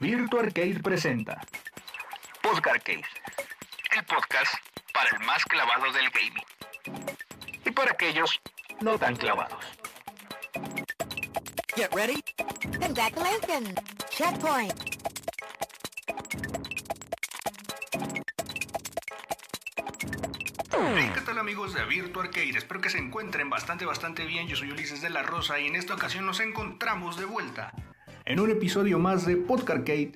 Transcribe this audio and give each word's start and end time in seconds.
Virtual 0.00 0.46
Arcade 0.46 0.80
presenta 0.82 1.40
Podcast 2.42 2.76
Arcade, 2.76 3.04
el 3.96 4.04
podcast 4.04 4.54
para 4.92 5.10
el 5.10 5.20
más 5.24 5.44
clavado 5.44 5.92
del 5.92 6.08
gaming 6.10 6.44
y 7.64 7.70
para 7.70 7.92
aquellos 7.92 8.40
no 8.80 8.98
tan 8.98 9.16
clavados. 9.16 9.64
Get 11.76 11.94
ready. 11.94 12.22
Congratulations. 12.80 13.74
Checkpoint. 14.10 14.91
Hey, 20.84 21.10
¿qué 21.14 21.20
tal 21.20 21.38
amigos 21.38 21.74
de 21.74 21.84
Virtual 21.84 22.26
Arcade? 22.26 22.58
Espero 22.58 22.80
que 22.80 22.90
se 22.90 22.98
encuentren 22.98 23.48
bastante, 23.48 23.84
bastante 23.84 24.26
bien. 24.26 24.48
Yo 24.48 24.56
soy 24.56 24.72
Ulises 24.72 25.00
de 25.00 25.10
la 25.10 25.22
Rosa 25.22 25.60
y 25.60 25.68
en 25.68 25.76
esta 25.76 25.94
ocasión 25.94 26.26
nos 26.26 26.40
encontramos 26.40 27.16
de 27.16 27.24
vuelta. 27.24 27.72
en 28.24 28.40
un 28.40 28.50
episodio 28.50 28.98
más 28.98 29.24
de 29.24 29.36
Podcast 29.36 29.78
Arcade, 29.78 30.12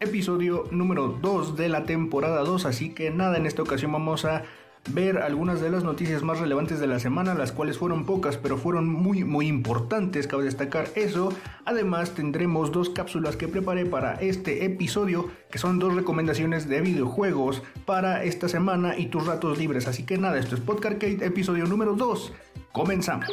episodio 0.00 0.64
número 0.72 1.06
2 1.08 1.56
de 1.56 1.68
la 1.68 1.84
temporada 1.84 2.40
2. 2.42 2.66
Así 2.66 2.92
que 2.92 3.10
nada, 3.12 3.36
en 3.36 3.46
esta 3.46 3.62
ocasión 3.62 3.92
vamos 3.92 4.24
a 4.24 4.42
ver 4.88 5.18
algunas 5.18 5.60
de 5.60 5.70
las 5.70 5.84
noticias 5.84 6.22
más 6.22 6.40
relevantes 6.40 6.80
de 6.80 6.86
la 6.86 6.98
semana, 6.98 7.34
las 7.34 7.52
cuales 7.52 7.78
fueron 7.78 8.06
pocas, 8.06 8.36
pero 8.36 8.56
fueron 8.56 8.88
muy, 8.88 9.24
muy 9.24 9.46
importantes. 9.46 10.26
Cabe 10.26 10.44
destacar 10.44 10.88
eso. 10.94 11.32
Además, 11.64 12.14
tendremos 12.14 12.72
dos 12.72 12.90
cápsulas 12.90 13.36
que 13.36 13.48
preparé 13.48 13.86
para 13.86 14.14
este 14.14 14.64
episodio, 14.64 15.30
que 15.50 15.58
son 15.58 15.78
dos 15.78 15.94
recomendaciones 15.94 16.68
de 16.68 16.80
videojuegos 16.80 17.62
para 17.84 18.24
esta 18.24 18.48
semana 18.48 18.96
y 18.96 19.06
tus 19.06 19.26
ratos 19.26 19.58
libres. 19.58 19.86
Así 19.86 20.04
que 20.04 20.18
nada, 20.18 20.38
esto 20.38 20.54
es 20.54 20.60
Podcast 20.60 20.94
Arcade, 20.94 21.24
episodio 21.24 21.66
número 21.66 21.94
2. 21.94 22.32
Comenzamos. 22.72 23.26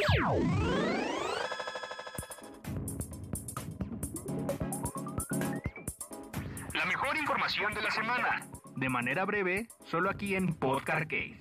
La 6.74 6.86
mejor 6.86 7.18
información 7.18 7.74
de 7.74 7.82
la 7.82 7.92
semana. 7.92 8.57
De 8.78 8.90
manera 8.90 9.26
breve, 9.26 9.70
solo 9.86 10.08
aquí 10.12 10.36
en 10.36 10.54
Podcast 10.54 11.02
Arcade. 11.02 11.40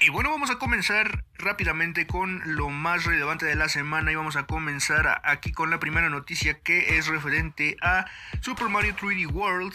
Y 0.00 0.10
bueno, 0.10 0.30
vamos 0.30 0.50
a 0.50 0.58
comenzar 0.58 1.24
rápidamente 1.38 2.08
con 2.08 2.42
lo 2.56 2.68
más 2.68 3.04
relevante 3.04 3.46
de 3.46 3.54
la 3.54 3.68
semana 3.68 4.10
y 4.10 4.16
vamos 4.16 4.34
a 4.34 4.46
comenzar 4.46 5.20
aquí 5.22 5.52
con 5.52 5.70
la 5.70 5.78
primera 5.78 6.10
noticia 6.10 6.58
que 6.58 6.98
es 6.98 7.06
referente 7.06 7.76
a 7.80 8.06
Super 8.40 8.68
Mario 8.68 8.96
3D 8.96 9.32
World. 9.32 9.72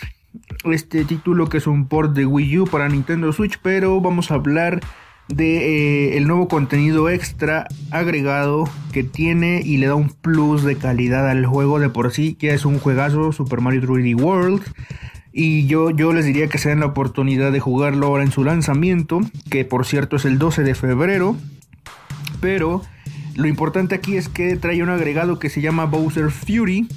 este 0.65 1.05
título 1.05 1.47
que 1.47 1.59
es 1.59 1.67
un 1.67 1.87
port 1.87 2.11
de 2.11 2.25
Wii 2.25 2.59
U 2.59 2.67
para 2.67 2.89
Nintendo 2.89 3.31
Switch, 3.31 3.59
pero 3.61 4.01
vamos 4.01 4.29
a 4.29 4.33
hablar 4.33 4.81
de 5.27 6.13
eh, 6.13 6.17
el 6.17 6.27
nuevo 6.27 6.47
contenido 6.47 7.09
extra 7.09 7.67
agregado 7.91 8.69
que 8.91 9.03
tiene 9.03 9.61
y 9.63 9.77
le 9.77 9.87
da 9.87 9.95
un 9.95 10.09
plus 10.09 10.63
de 10.63 10.77
calidad 10.77 11.29
al 11.29 11.45
juego 11.45 11.79
de 11.79 11.89
por 11.89 12.11
sí, 12.11 12.35
que 12.35 12.51
es 12.51 12.65
un 12.65 12.79
juegazo 12.79 13.31
Super 13.31 13.61
Mario 13.61 13.81
3D 13.81 14.21
World. 14.21 14.63
Y 15.33 15.67
yo, 15.67 15.91
yo 15.91 16.13
les 16.13 16.25
diría 16.25 16.47
que 16.47 16.57
se 16.57 16.69
den 16.69 16.79
la 16.79 16.87
oportunidad 16.87 17.51
de 17.51 17.59
jugarlo 17.59 18.07
ahora 18.07 18.23
en 18.23 18.31
su 18.31 18.43
lanzamiento, 18.43 19.19
que 19.49 19.65
por 19.65 19.85
cierto 19.85 20.15
es 20.15 20.25
el 20.25 20.39
12 20.39 20.63
de 20.63 20.73
febrero. 20.73 21.35
Pero 22.39 22.81
lo 23.35 23.47
importante 23.47 23.95
aquí 23.95 24.17
es 24.17 24.29
que 24.29 24.55
trae 24.55 24.81
un 24.81 24.89
agregado 24.89 25.37
que 25.37 25.49
se 25.49 25.61
llama 25.61 25.85
Bowser 25.85 26.31
Fury 26.31 26.87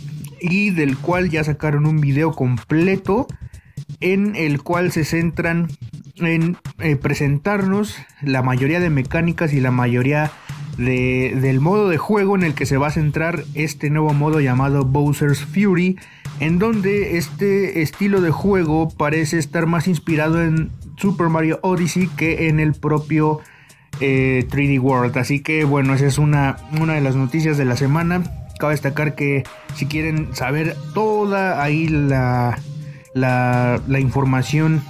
y 0.40 0.70
del 0.70 0.96
cual 0.96 1.28
ya 1.28 1.44
sacaron 1.44 1.86
un 1.86 2.00
video 2.00 2.32
completo 2.32 3.26
en 4.00 4.34
el 4.36 4.62
cual 4.62 4.92
se 4.92 5.04
centran 5.04 5.68
en 6.20 6.56
eh, 6.78 6.96
presentarnos 6.96 7.96
la 8.22 8.42
mayoría 8.42 8.80
de 8.80 8.90
mecánicas 8.90 9.52
y 9.52 9.60
la 9.60 9.70
mayoría 9.70 10.30
de- 10.78 11.36
del 11.40 11.60
modo 11.60 11.88
de 11.88 11.98
juego 11.98 12.36
en 12.36 12.42
el 12.44 12.54
que 12.54 12.66
se 12.66 12.76
va 12.78 12.88
a 12.88 12.90
centrar 12.92 13.44
este 13.54 13.90
nuevo 13.90 14.12
modo 14.14 14.40
llamado 14.40 14.84
Bowser's 14.84 15.44
Fury, 15.44 15.98
en 16.38 16.58
donde 16.58 17.18
este 17.18 17.82
estilo 17.82 18.20
de 18.20 18.30
juego 18.30 18.88
parece 18.88 19.38
estar 19.38 19.66
más 19.66 19.88
inspirado 19.88 20.42
en 20.42 20.70
Super 20.96 21.28
Mario 21.28 21.58
Odyssey 21.62 22.08
que 22.16 22.48
en 22.48 22.60
el 22.60 22.72
propio 22.74 23.40
eh, 24.00 24.46
3D 24.50 24.80
World. 24.80 25.16
Así 25.18 25.40
que 25.40 25.64
bueno, 25.64 25.94
esa 25.94 26.06
es 26.06 26.18
una, 26.18 26.56
una 26.80 26.94
de 26.94 27.00
las 27.02 27.16
noticias 27.16 27.58
de 27.58 27.64
la 27.66 27.76
semana. 27.76 28.22
Cabe 28.58 28.72
destacar 28.74 29.14
que 29.14 29.42
si 29.74 29.86
quieren 29.86 30.34
saber 30.34 30.76
toda 30.94 31.62
ahí 31.62 31.88
la, 31.88 32.58
la 33.14 34.00
información 34.00 34.82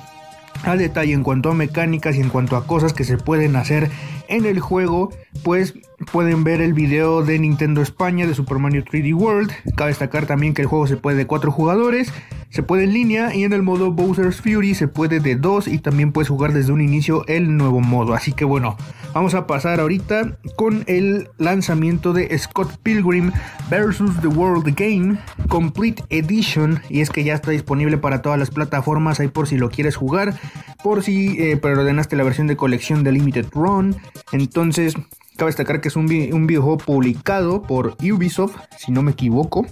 a 0.64 0.76
detalle 0.76 1.12
en 1.12 1.22
cuanto 1.22 1.50
a 1.50 1.54
mecánicas 1.54 2.16
y 2.16 2.20
en 2.20 2.28
cuanto 2.28 2.56
a 2.56 2.66
cosas 2.66 2.92
que 2.92 3.04
se 3.04 3.16
pueden 3.16 3.56
hacer 3.56 3.90
en 4.28 4.46
el 4.46 4.60
juego, 4.60 5.10
pues 5.42 5.74
pueden 6.12 6.44
ver 6.44 6.60
el 6.60 6.72
video 6.72 7.22
de 7.22 7.38
Nintendo 7.38 7.82
España 7.82 8.26
de 8.26 8.34
Super 8.34 8.58
Mario 8.58 8.84
3D 8.84 9.14
World. 9.14 9.52
Cabe 9.76 9.90
destacar 9.90 10.26
también 10.26 10.54
que 10.54 10.62
el 10.62 10.68
juego 10.68 10.86
se 10.86 10.96
puede 10.96 11.16
de 11.16 11.26
4 11.26 11.52
jugadores, 11.52 12.12
se 12.48 12.62
puede 12.62 12.84
en 12.84 12.92
línea 12.92 13.34
y 13.34 13.44
en 13.44 13.52
el 13.52 13.62
modo 13.62 13.92
Bowser's 13.92 14.40
Fury 14.40 14.74
se 14.74 14.88
puede 14.88 15.20
de 15.20 15.36
2 15.36 15.68
y 15.68 15.78
también 15.78 16.12
puedes 16.12 16.28
jugar 16.28 16.52
desde 16.52 16.72
un 16.72 16.80
inicio 16.80 17.24
el 17.26 17.56
nuevo 17.56 17.80
modo. 17.80 18.14
Así 18.14 18.32
que 18.32 18.44
bueno, 18.44 18.76
vamos 19.14 19.34
a 19.34 19.46
pasar 19.46 19.80
ahorita 19.80 20.38
con 20.56 20.84
el 20.86 21.28
lanzamiento 21.38 22.12
de 22.12 22.36
Scott 22.38 22.78
Pilgrim 22.82 23.30
vs. 23.70 24.20
The 24.22 24.28
World 24.28 24.74
Game 24.74 25.18
Complete 25.48 26.02
Edition 26.08 26.80
y 26.88 27.00
es 27.00 27.10
que 27.10 27.24
ya 27.24 27.34
está 27.34 27.50
disponible 27.50 27.98
para 27.98 28.22
todas 28.22 28.38
las 28.38 28.50
plataformas 28.50 29.20
ahí 29.20 29.28
por 29.28 29.46
si 29.46 29.56
lo 29.56 29.70
quieres 29.70 29.96
jugar, 29.96 30.38
por 30.82 31.02
si 31.02 31.40
eh, 31.40 31.56
preordenaste 31.56 32.16
la 32.16 32.24
versión 32.24 32.46
de 32.46 32.56
colección 32.56 33.04
de 33.04 33.12
Limited 33.12 33.46
Run. 33.52 33.96
Entonces, 34.32 34.94
cabe 35.40 35.48
destacar 35.48 35.80
que 35.80 35.88
es 35.88 35.96
un, 35.96 36.06
vi- 36.06 36.30
un 36.32 36.46
videojuego 36.46 36.76
publicado 36.78 37.62
por 37.62 37.96
Ubisoft, 38.00 38.56
si 38.78 38.92
no 38.92 39.02
me 39.02 39.12
equivoco. 39.12 39.66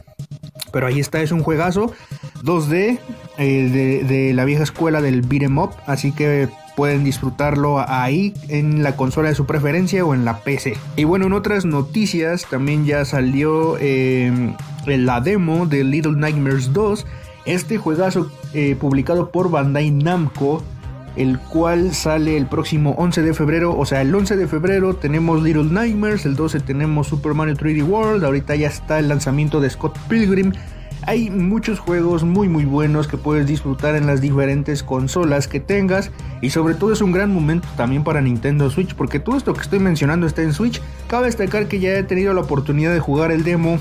Pero 0.73 0.87
ahí 0.87 0.99
está, 0.99 1.21
es 1.23 1.31
un 1.31 1.43
juegazo 1.43 1.93
2D 2.43 2.99
eh, 3.39 3.69
de, 3.71 4.05
de 4.05 4.33
la 4.35 4.45
vieja 4.45 4.63
escuela 4.63 5.01
del 5.01 5.23
beat'em 5.23 5.59
up, 5.59 5.71
así 5.87 6.13
que 6.13 6.49
pueden 6.77 7.05
disfrutarlo 7.05 7.79
ahí 7.87 8.35
en 8.49 8.83
la 8.83 8.97
consola 8.97 9.29
de 9.29 9.35
su 9.35 9.47
preferencia 9.47 10.05
o 10.05 10.15
en 10.15 10.25
la 10.25 10.39
PC. 10.41 10.77
Y 10.97 11.05
bueno, 11.05 11.27
en 11.27 11.33
otras 11.35 11.65
noticias 11.65 12.47
también 12.49 12.85
ya 12.87 13.05
salió 13.05 13.77
eh, 13.81 14.55
la 14.87 15.21
demo 15.21 15.67
de 15.67 15.85
Little 15.85 16.13
Nightmares 16.17 16.73
2, 16.73 17.07
este 17.47 17.79
juegazo 17.79 18.31
eh, 18.55 18.77
publicado 18.79 19.31
por 19.31 19.51
Bandai 19.51 19.91
Namco 19.91 20.63
el 21.19 21.41
cual 21.41 21.95
sale 21.95 22.37
el 22.37 22.47
próximo 22.47 22.95
11 22.97 23.23
de 23.23 23.35
febrero. 23.35 23.77
O 23.77 23.85
sea, 23.85 24.01
el 24.03 24.15
11 24.15 24.37
de 24.37 24.47
febrero 24.47 24.95
tenemos 24.95 25.43
Little 25.43 25.65
Nightmares, 25.65 26.25
el 26.25 26.37
12 26.37 26.61
tenemos 26.61 27.09
Super 27.09 27.35
Mario 27.35 27.57
3D 27.57 27.85
World, 27.85 28.25
ahorita 28.25 28.55
ya 28.55 28.69
está 28.69 29.01
el 29.01 29.09
lanzamiento 29.09 29.61
de 29.61 29.69
Scott 29.69 29.99
Pilgrim. 30.09 30.53
Hay 31.03 31.31
muchos 31.31 31.81
juegos 31.81 32.23
muy 32.23 32.49
muy 32.49 32.65
buenos 32.65 33.09
que 33.09 33.17
puedes 33.17 33.47
disfrutar 33.47 33.97
en 33.97 34.07
las 34.07 34.21
diferentes 34.21 34.83
consolas 34.83 35.49
que 35.49 35.59
tengas 35.59 36.11
y 36.41 36.51
sobre 36.51 36.75
todo 36.75 36.93
es 36.93 37.01
un 37.01 37.13
gran 37.13 37.33
momento 37.33 37.67
también 37.77 38.05
para 38.05 38.21
Nintendo 38.21 38.69
Switch 38.71 38.95
porque 38.95 39.19
todo 39.19 39.37
esto 39.37 39.55
que 39.55 39.63
estoy 39.63 39.81
mencionando 39.81 40.27
está 40.27 40.43
en 40.43 40.53
Switch. 40.53 40.81
Cabe 41.09 41.27
destacar 41.27 41.67
que 41.67 41.81
ya 41.81 41.99
he 41.99 42.03
tenido 42.05 42.33
la 42.33 42.43
oportunidad 42.43 42.93
de 42.93 43.01
jugar 43.01 43.33
el 43.33 43.43
demo 43.43 43.79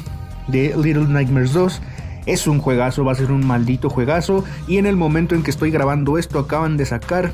de 0.47 0.73
Little 0.75 1.07
Nightmares 1.07 1.53
2. 1.53 1.81
Es 2.27 2.45
un 2.45 2.59
juegazo, 2.59 3.03
va 3.03 3.13
a 3.13 3.15
ser 3.15 3.31
un 3.31 3.47
maldito 3.47 3.89
juegazo. 3.89 4.43
Y 4.67 4.77
en 4.77 4.85
el 4.85 4.95
momento 4.95 5.33
en 5.33 5.41
que 5.41 5.49
estoy 5.49 5.71
grabando 5.71 6.19
esto, 6.19 6.37
acaban 6.37 6.77
de 6.77 6.85
sacar 6.85 7.31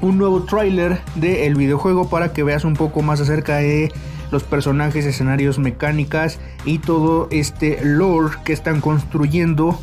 un 0.00 0.18
nuevo 0.18 0.42
tráiler 0.42 1.00
del 1.14 1.54
videojuego 1.54 2.08
para 2.08 2.32
que 2.32 2.42
veas 2.42 2.64
un 2.64 2.74
poco 2.74 3.02
más 3.02 3.20
acerca 3.20 3.56
de 3.56 3.92
los 4.30 4.42
personajes, 4.42 5.04
escenarios, 5.06 5.58
mecánicas 5.58 6.40
y 6.64 6.78
todo 6.78 7.28
este 7.30 7.78
lore 7.84 8.36
que 8.44 8.52
están 8.52 8.80
construyendo 8.80 9.78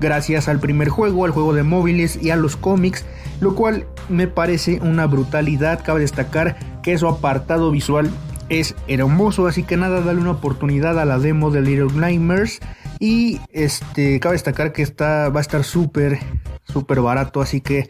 gracias 0.00 0.48
al 0.48 0.60
primer 0.60 0.88
juego, 0.88 1.24
al 1.24 1.30
juego 1.30 1.54
de 1.54 1.62
móviles 1.62 2.18
y 2.20 2.30
a 2.30 2.36
los 2.36 2.56
cómics, 2.56 3.06
lo 3.40 3.54
cual 3.54 3.86
me 4.08 4.26
parece 4.26 4.80
una 4.82 5.06
brutalidad. 5.06 5.82
Cabe 5.82 6.00
destacar 6.00 6.58
que 6.82 6.98
su 6.98 7.08
apartado 7.08 7.70
visual 7.70 8.10
es 8.48 8.74
hermoso, 8.86 9.46
así 9.46 9.62
que 9.62 9.76
nada, 9.76 10.00
dale 10.00 10.20
una 10.20 10.32
oportunidad 10.32 10.98
a 10.98 11.04
la 11.04 11.18
demo 11.18 11.50
de 11.50 11.62
Little 11.62 11.98
Nightmares. 11.98 12.60
Y 12.98 13.40
este, 13.52 14.20
cabe 14.20 14.34
destacar 14.34 14.72
que 14.72 14.82
está, 14.82 15.28
va 15.28 15.40
a 15.40 15.42
estar 15.42 15.64
súper, 15.64 16.18
súper 16.64 17.00
barato, 17.00 17.40
así 17.40 17.60
que 17.60 17.86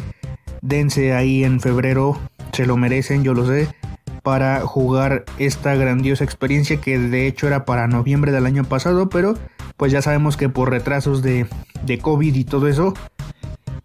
dense 0.63 1.13
ahí 1.15 1.45
en 1.45 1.61
febrero, 1.61 2.19
se 2.53 2.67
lo 2.67 2.77
merecen, 2.77 3.23
yo 3.23 3.35
lo 3.35 3.47
sé, 3.47 3.69
para 4.23 4.61
jugar 4.63 5.25
esta 5.39 5.77
grandiosa 5.77 6.25
experiencia 6.25 6.81
que 6.81 6.99
de 6.99 7.29
hecho 7.29 7.47
era 7.47 7.65
para 7.65 7.87
noviembre 7.87 8.33
del 8.33 8.47
año 8.47 8.65
pasado, 8.65 9.09
pero 9.09 9.35
pues 9.77 9.93
ya 9.93 10.03
sabemos 10.03 10.37
que 10.37 10.49
por 10.49 10.71
retrasos 10.71 11.23
de, 11.23 11.47
de 11.85 11.99
COVID 11.99 12.35
y 12.35 12.45
todo 12.45 12.67
eso, 12.67 12.95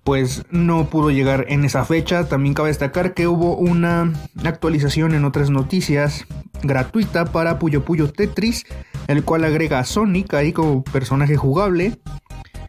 pues 0.03 0.44
no 0.50 0.89
pudo 0.89 1.12
llegar 1.12 1.45
en 1.50 1.65
esa 1.65 1.86
fecha. 1.86 2.27
También 2.27 2.53
cabe 2.53 2.69
destacar 2.69 3.13
que 3.13 3.27
hubo 3.27 3.56
una 3.56 4.13
actualización 4.44 5.13
en 5.13 5.25
otras 5.25 5.50
noticias 5.50 6.25
gratuita 6.63 7.25
para 7.25 7.59
Puyo 7.59 7.83
Puyo 7.83 8.12
Tetris, 8.12 8.65
el 9.07 9.24
cual 9.24 9.45
agrega 9.45 9.80
a 9.80 9.86
Sonic 9.86 10.33
ahí 10.33 10.53
como 10.53 10.83
personaje 10.83 11.38
jugable. 11.38 12.00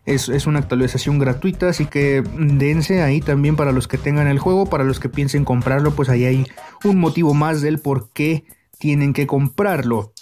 Es, 0.05 0.29
es, 0.29 0.49
una 0.49 0.59
actualización 0.59 1.21
gratuita, 1.21 1.69
así 1.69 1.87
que 1.87 2.25
dense 2.37 3.03
ahí 3.03 3.21
también 3.21 3.55
para 3.55 3.71
los 3.71 3.87
que 3.87 3.99
tengan 3.99 4.27
el 4.27 4.41
juego, 4.41 4.67
para 4.67 4.83
los 4.83 4.99
que 4.99 5.09
piensen 5.09 5.45
comprarlo, 5.45 5.93
pues 5.93 6.09
ahí 6.09 6.25
hay 6.25 6.47
un 6.83 6.99
motivo 6.99 7.35
más 7.35 7.61
del 7.61 7.79
por 7.79 8.11
qué 8.11 8.45
tienen 8.81 9.13
que 9.13 9.29
comprarlo. 9.29 10.13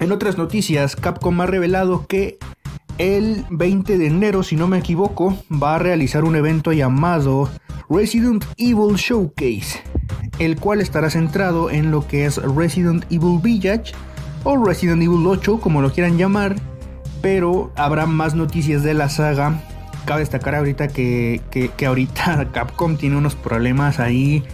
En 0.00 0.10
otras 0.10 0.36
noticias, 0.36 0.96
Capcom 0.96 1.40
ha 1.40 1.46
revelado 1.46 2.08
que 2.08 2.38
el 2.98 3.44
20 3.50 3.98
de 3.98 4.06
enero, 4.06 4.42
si 4.42 4.56
no 4.56 4.68
me 4.68 4.78
equivoco, 4.78 5.36
va 5.50 5.76
a 5.76 5.78
realizar 5.78 6.24
un 6.24 6.36
evento 6.36 6.72
llamado 6.72 7.50
Resident 7.90 8.44
Evil 8.56 8.96
Showcase, 8.96 9.82
el 10.38 10.56
cual 10.56 10.80
estará 10.80 11.10
centrado 11.10 11.70
en 11.70 11.90
lo 11.90 12.06
que 12.06 12.24
es 12.26 12.36
Resident 12.36 13.04
Evil 13.10 13.40
Village 13.42 13.92
o 14.44 14.62
Resident 14.62 15.02
Evil 15.02 15.26
8, 15.26 15.60
como 15.60 15.82
lo 15.82 15.92
quieran 15.92 16.18
llamar, 16.18 16.56
pero 17.20 17.72
habrá 17.76 18.06
más 18.06 18.34
noticias 18.34 18.82
de 18.82 18.94
la 18.94 19.08
saga. 19.08 19.60
Cabe 20.04 20.20
destacar 20.20 20.54
ahorita 20.54 20.88
que, 20.88 21.40
que, 21.50 21.86
ahorita 21.86 22.50
Capcom 22.52 22.96
tiene 22.96 23.16
unos 23.16 23.34
problemas 23.34 23.98
ahí 23.98 24.44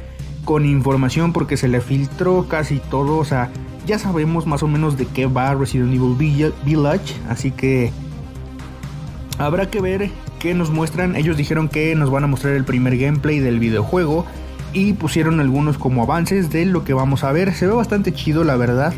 con 0.44 0.64
información 0.64 1.32
porque 1.32 1.56
se 1.56 1.68
le 1.68 1.80
filtró 1.80 2.46
casi 2.48 2.78
todo, 2.78 3.18
o 3.18 3.24
sea, 3.24 3.50
ya 3.86 3.98
sabemos 3.98 4.46
más 4.46 4.62
o 4.62 4.68
menos 4.68 4.96
de 4.96 5.06
qué 5.06 5.26
va 5.26 5.54
Resident 5.54 5.92
Evil 5.92 6.16
Village, 6.64 7.14
así 7.28 7.50
que 7.50 7.92
habrá 9.40 9.70
que 9.70 9.80
ver 9.80 10.10
qué 10.38 10.54
nos 10.54 10.70
muestran. 10.70 11.16
Ellos 11.16 11.36
dijeron 11.36 11.68
que 11.68 11.94
nos 11.94 12.10
van 12.10 12.24
a 12.24 12.26
mostrar 12.26 12.54
el 12.54 12.64
primer 12.64 12.96
gameplay 12.98 13.40
del 13.40 13.58
videojuego 13.58 14.26
y 14.72 14.92
pusieron 14.92 15.40
algunos 15.40 15.78
como 15.78 16.02
avances 16.02 16.50
de 16.50 16.66
lo 16.66 16.84
que 16.84 16.92
vamos 16.92 17.24
a 17.24 17.32
ver. 17.32 17.54
Se 17.54 17.66
ve 17.66 17.72
bastante 17.72 18.12
chido, 18.12 18.44
la 18.44 18.56
verdad. 18.56 18.92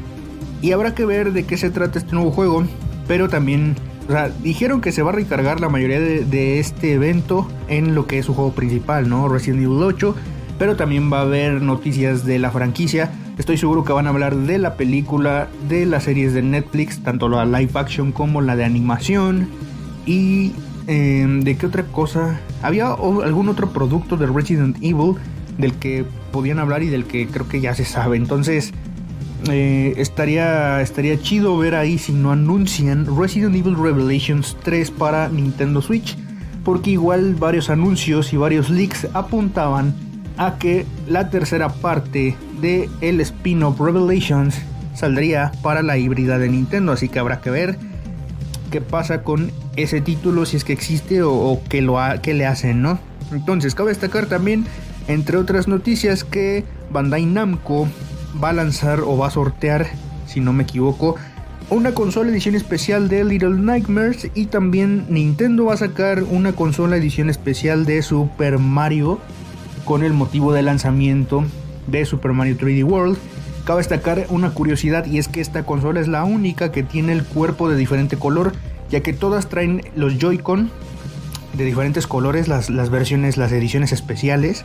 Y 0.61 0.73
habrá 0.73 0.95
que 0.95 1.07
ver 1.07 1.33
de 1.33 1.45
qué 1.45 1.57
se 1.57 1.71
trata 1.71 1.99
este 1.99 2.13
nuevo 2.13 2.33
juego, 2.33 2.65
pero 3.07 3.29
también 3.29 3.77
o 4.09 4.13
sea, 4.13 4.31
dijeron 4.43 4.81
que 4.81 4.91
se 4.91 5.03
va 5.03 5.11
a 5.11 5.15
recargar 5.15 5.61
la 5.61 5.69
mayoría 5.69 6.01
de, 6.01 6.25
de, 6.25 6.59
este 6.59 6.93
evento 6.93 7.49
en 7.69 7.95
lo 7.95 8.07
que 8.09 8.19
es 8.19 8.27
su 8.27 8.35
juego 8.35 8.53
principal, 8.53 9.09
¿no? 9.09 9.29
Resident 9.29 9.63
Evil 9.63 9.83
8. 9.83 10.15
Pero 10.59 10.77
también 10.77 11.13
va 11.13 11.21
a 11.21 11.23
haber 11.23 11.63
noticias 11.63 12.25
de 12.25 12.39
la 12.39 12.51
franquicia. 12.51 13.13
Estoy 13.39 13.59
seguro 13.59 13.85
que 13.85 13.93
van 13.93 14.07
a 14.07 14.11
hablar 14.11 14.37
de 14.37 14.59
la 14.59 14.75
película, 14.75 15.49
de 15.69 15.87
las 15.87 16.05
series 16.05 16.35
de 16.35 16.43
Netflix, 16.43 17.03
tanto 17.03 17.29
la 17.29 17.45
live 17.45 17.73
action 17.75 18.13
como 18.13 18.41
la 18.41 18.57
de 18.57 18.65
animación. 18.65 19.49
Y 20.07 20.53
em, 20.87 21.43
de 21.43 21.57
qué 21.57 21.67
otra 21.67 21.85
cosa. 21.85 22.41
Había 22.63 22.89
algún 22.89 23.49
otro 23.49 23.71
producto 23.71 24.17
de 24.17 24.27
Resident 24.27 24.77
Evil 24.83 25.15
del 25.59 25.75
que 25.75 26.05
podían 26.33 26.59
hablar 26.59 26.83
y 26.83 26.89
del 26.89 27.05
que 27.05 27.27
creo 27.27 27.49
que 27.49 27.61
ya 27.61 27.75
se 27.75 27.85
sabe. 27.85 28.17
Entonces, 28.17 28.73
eh, 29.51 29.95
estaría, 29.97 30.81
estaría 30.81 31.21
chido 31.21 31.57
ver 31.59 31.75
ahí 31.75 31.99
si 31.99 32.13
no 32.13 32.33
anuncian 32.33 33.07
Resident 33.17 33.55
Evil 33.55 33.77
Revelations 33.77 34.57
3 34.63 34.91
para 34.93 35.29
Nintendo 35.29 35.83
Switch. 35.83 36.17
Porque 36.65 36.91
igual 36.93 37.35
varios 37.35 37.71
anuncios 37.71 38.33
y 38.33 38.37
varios 38.37 38.71
leaks 38.71 39.09
apuntaban 39.15 39.95
a 40.37 40.59
que 40.59 40.87
la 41.09 41.29
tercera 41.31 41.69
parte 41.69 42.37
de 42.61 42.89
el 43.01 43.21
spin-off 43.21 43.81
Revelations 43.81 44.57
saldría 44.95 45.53
para 45.63 45.83
la 45.83 45.99
híbrida 45.99 46.39
de 46.39 46.49
Nintendo, 46.49 46.93
así 46.93 47.09
que 47.09 47.19
habrá 47.19 47.41
que 47.41 47.51
ver 47.51 47.79
qué 48.71 48.81
pasa 48.81 49.23
con 49.23 49.51
ese 49.77 50.01
título, 50.01 50.47
si 50.47 50.57
es 50.57 50.65
que 50.65 50.73
existe 50.73 51.23
o, 51.23 51.61
qué, 51.69 51.83
lo 51.83 51.99
le 52.25 52.47
hacen, 52.47 52.83
¿no? 52.83 52.99
Entonces, 53.33 53.75
cabe 53.75 53.91
destacar 53.91 54.27
también, 54.27 54.67
entre 55.09 55.37
otras 55.39 55.69
noticias, 55.69 56.25
que 56.25 56.65
Bandai 56.91 57.25
Namco 57.25 57.89
va 58.43 58.51
a 58.51 58.53
lanzar 58.53 59.01
o 59.01 59.17
va 59.17 59.29
a 59.29 59.31
sortear, 59.31 59.87
si 60.27 60.41
no 60.41 60.53
me 60.53 60.65
equivoco, 60.65 61.17
una 61.71 61.93
consola 61.93 62.31
edición 62.31 62.55
especial 62.55 63.09
de 63.09 63.25
Little 63.25 63.57
Nightmares 63.57 64.29
y 64.35 64.47
también 64.47 65.07
Nintendo 65.09 65.67
va 65.67 65.75
a 65.75 65.79
sacar 65.79 66.23
una 66.25 66.53
consola 66.53 66.97
edición 66.97 67.31
especial 67.31 67.87
de 67.87 68.03
Super 68.03 68.59
Mario 68.59 69.21
con 69.85 70.03
el 70.03 70.13
motivo 70.13 70.53
del 70.53 70.67
lanzamiento 70.67 71.45
de 71.87 72.05
Super 72.05 72.33
Mario 72.33 72.59
3D 72.59 72.85
World. 72.85 73.17
Cabe 73.65 73.79
destacar 73.79 74.27
una 74.29 74.51
curiosidad 74.51 75.07
y 75.07 75.19
es 75.19 75.29
que 75.29 75.41
esta 75.41 75.65
consola 75.65 76.01
es 76.01 76.09
la 76.09 76.25
única 76.25 76.73
que 76.73 76.83
tiene 76.83 77.13
el 77.13 77.25
cuerpo 77.25 77.71
de 77.71 77.77
diferente 77.77 78.19
color, 78.19 78.53
ya 78.91 79.01
que 79.01 79.13
todas 79.13 79.49
traen 79.49 79.83
los 79.95 80.19
Joy-Con 80.19 80.71
de 81.55 81.65
diferentes 81.65 82.07
colores, 82.07 82.49
las, 82.49 82.71
las 82.71 82.91
versiones, 82.91 83.37
las 83.37 83.53
ediciones 83.53 83.93
especiales, 83.93 84.65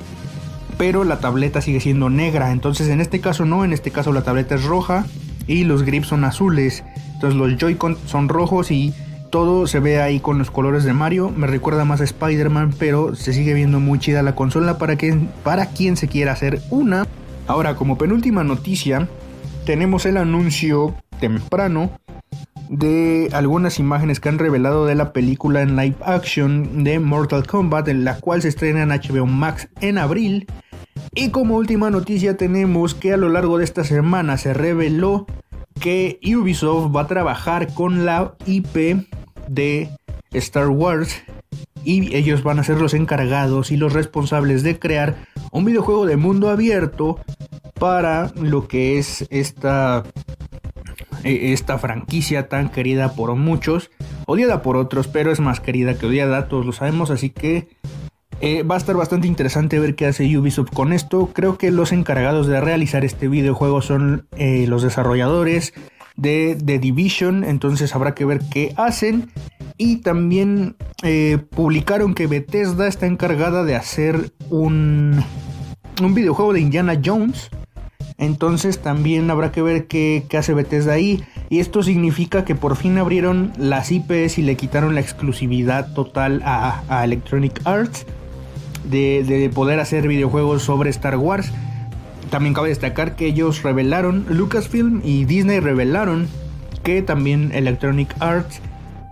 pero 0.77 1.03
la 1.03 1.19
tableta 1.19 1.61
sigue 1.61 1.79
siendo 1.79 2.09
negra. 2.09 2.51
Entonces 2.51 2.87
en 2.89 3.01
este 3.01 3.19
caso 3.19 3.45
no, 3.45 3.65
en 3.65 3.73
este 3.73 3.91
caso 3.91 4.13
la 4.13 4.23
tableta 4.23 4.55
es 4.55 4.63
roja 4.63 5.05
y 5.47 5.63
los 5.63 5.83
grips 5.83 6.07
son 6.07 6.23
azules. 6.23 6.83
Entonces 7.13 7.37
los 7.37 7.57
Joy-Con 7.57 7.97
son 8.05 8.29
rojos 8.29 8.71
y 8.71 8.93
todo 9.29 9.67
se 9.67 9.79
ve 9.79 10.01
ahí 10.01 10.19
con 10.19 10.37
los 10.37 10.51
colores 10.51 10.83
de 10.83 10.93
Mario. 10.93 11.31
Me 11.35 11.47
recuerda 11.47 11.85
más 11.85 12.01
a 12.01 12.05
Spider-Man, 12.05 12.73
pero 12.77 13.15
se 13.15 13.33
sigue 13.33 13.53
viendo 13.53 13.79
muy 13.79 13.99
chida 13.99 14.23
la 14.23 14.35
consola 14.35 14.77
para, 14.77 14.97
para 15.43 15.67
quien 15.67 15.97
se 15.97 16.07
quiera 16.07 16.33
hacer 16.33 16.61
una. 16.69 17.07
Ahora, 17.47 17.75
como 17.75 17.97
penúltima 17.97 18.43
noticia, 18.43 19.07
tenemos 19.65 20.05
el 20.05 20.17
anuncio 20.17 20.95
temprano 21.19 21.91
de 22.69 23.29
algunas 23.33 23.79
imágenes 23.79 24.19
que 24.19 24.29
han 24.29 24.39
revelado 24.39 24.85
de 24.85 24.95
la 24.95 25.13
película 25.13 25.61
en 25.61 25.75
live 25.75 25.95
action 26.05 26.83
de 26.83 26.99
Mortal 26.99 27.45
Kombat, 27.45 27.87
en 27.87 28.03
la 28.03 28.19
cual 28.19 28.41
se 28.41 28.49
estrena 28.49 28.83
en 28.83 28.89
HBO 28.89 29.25
Max 29.25 29.69
en 29.81 29.97
abril. 29.97 30.47
Y 31.13 31.29
como 31.29 31.55
última 31.55 31.89
noticia 31.89 32.37
tenemos 32.37 32.95
que 32.95 33.13
a 33.13 33.17
lo 33.17 33.29
largo 33.29 33.57
de 33.57 33.63
esta 33.63 33.83
semana 33.83 34.37
se 34.37 34.53
reveló 34.53 35.25
que 35.79 36.19
Ubisoft 36.23 36.95
va 36.95 37.01
a 37.01 37.07
trabajar 37.07 37.73
con 37.73 38.05
la 38.05 38.35
IP 38.45 39.05
de 39.47 39.89
Star 40.31 40.69
Wars 40.69 41.23
y 41.83 42.15
ellos 42.15 42.43
van 42.43 42.59
a 42.59 42.63
ser 42.63 42.81
los 42.81 42.93
encargados 42.93 43.71
y 43.71 43.77
los 43.77 43.93
responsables 43.93 44.63
de 44.63 44.77
crear 44.77 45.15
un 45.51 45.65
videojuego 45.65 46.05
de 46.05 46.17
mundo 46.17 46.49
abierto 46.49 47.19
para 47.79 48.31
lo 48.35 48.67
que 48.67 48.97
es 48.97 49.25
esta 49.29 50.03
esta 51.23 51.77
franquicia 51.77 52.47
tan 52.47 52.69
querida 52.69 53.13
por 53.13 53.35
muchos, 53.35 53.91
odiada 54.25 54.61
por 54.61 54.77
otros, 54.77 55.07
pero 55.07 55.31
es 55.31 55.39
más 55.39 55.59
querida 55.59 55.97
que 55.97 56.05
odiada, 56.05 56.47
todos 56.47 56.65
lo 56.65 56.71
sabemos, 56.71 57.11
así 57.11 57.29
que 57.29 57.67
eh, 58.39 58.61
va 58.61 58.75
a 58.75 58.77
estar 58.77 58.95
bastante 58.95 59.27
interesante 59.27 59.79
ver 59.79 59.95
qué 59.95 60.05
hace 60.05 60.37
Ubisoft 60.37 60.71
con 60.71 60.93
esto. 60.93 61.31
Creo 61.33 61.57
que 61.57 61.71
los 61.71 61.91
encargados 61.91 62.45
de 62.47 62.61
realizar 62.61 63.03
este 63.03 63.27
videojuego 63.27 63.81
son 63.81 64.27
eh, 64.37 64.65
los 64.67 64.83
desarrolladores 64.83 65.73
de 66.15 66.57
The 66.63 66.77
Division, 66.79 67.43
entonces 67.43 67.95
habrá 67.95 68.13
que 68.13 68.25
ver 68.25 68.41
qué 68.51 68.73
hacen. 68.77 69.31
Y 69.77 69.97
también 69.97 70.75
eh, 71.03 71.37
publicaron 71.49 72.13
que 72.13 72.27
Bethesda 72.27 72.87
está 72.87 73.05
encargada 73.05 73.63
de 73.63 73.75
hacer 73.75 74.33
un, 74.49 75.23
un 76.01 76.13
videojuego 76.13 76.53
de 76.53 76.61
Indiana 76.61 76.99
Jones. 77.03 77.49
Entonces 78.17 78.79
también 78.79 79.29
habrá 79.29 79.51
que 79.51 79.61
ver 79.61 79.87
qué, 79.87 80.25
hace 80.37 80.53
Bethesda 80.53 80.93
ahí. 80.93 81.23
Y 81.49 81.59
esto 81.59 81.83
significa 81.83 82.45
que 82.45 82.55
por 82.55 82.75
fin 82.75 82.97
abrieron 82.97 83.53
las 83.57 83.91
IPs 83.91 84.37
y 84.37 84.41
le 84.41 84.55
quitaron 84.55 84.95
la 84.95 85.01
exclusividad 85.01 85.93
total 85.93 86.41
a 86.43 87.03
Electronic 87.03 87.61
Arts 87.63 88.05
de, 88.89 89.51
poder 89.53 89.79
hacer 89.79 90.07
videojuegos 90.07 90.63
sobre 90.63 90.89
Star 90.89 91.17
Wars. 91.17 91.51
También 92.29 92.53
cabe 92.53 92.69
destacar 92.69 93.15
que 93.15 93.27
ellos 93.27 93.63
revelaron, 93.63 94.25
Lucasfilm 94.29 95.01
y 95.03 95.25
Disney 95.25 95.59
revelaron 95.59 96.27
que 96.83 97.01
también 97.01 97.51
Electronic 97.53 98.13
Arts 98.19 98.61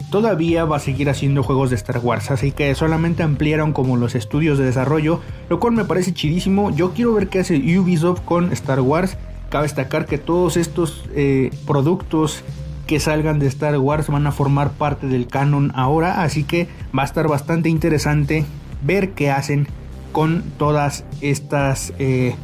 todavía 0.09 0.65
va 0.65 0.77
a 0.77 0.79
seguir 0.79 1.09
haciendo 1.09 1.43
juegos 1.43 1.69
de 1.69 1.75
Star 1.75 1.99
Wars, 1.99 2.31
así 2.31 2.51
que 2.51 2.73
solamente 2.75 3.23
ampliaron 3.23 3.73
como 3.73 3.97
los 3.97 4.15
estudios 4.15 4.57
de 4.57 4.65
desarrollo, 4.65 5.21
lo 5.49 5.59
cual 5.59 5.73
me 5.73 5.85
parece 5.85 6.13
chidísimo. 6.13 6.71
Yo 6.75 6.91
quiero 6.91 7.13
ver 7.13 7.27
qué 7.27 7.39
hace 7.39 7.57
Ubisoft 7.77 8.21
con 8.21 8.51
Star 8.51 8.81
Wars. 8.81 9.17
Cabe 9.49 9.63
destacar 9.63 10.05
que 10.05 10.17
todos 10.17 10.57
estos 10.57 11.03
eh, 11.15 11.51
productos 11.65 12.43
que 12.87 12.99
salgan 12.99 13.39
de 13.39 13.47
Star 13.47 13.77
Wars 13.77 14.07
van 14.07 14.27
a 14.27 14.31
formar 14.31 14.71
parte 14.71 15.07
del 15.07 15.27
canon 15.27 15.71
ahora, 15.75 16.21
así 16.23 16.43
que 16.43 16.67
va 16.97 17.03
a 17.03 17.05
estar 17.05 17.27
bastante 17.27 17.69
interesante 17.69 18.45
ver 18.83 19.11
qué 19.11 19.31
hacen 19.31 19.67
con 20.11 20.43
todas 20.57 21.03
estas, 21.21 21.93
eh, 21.99 22.35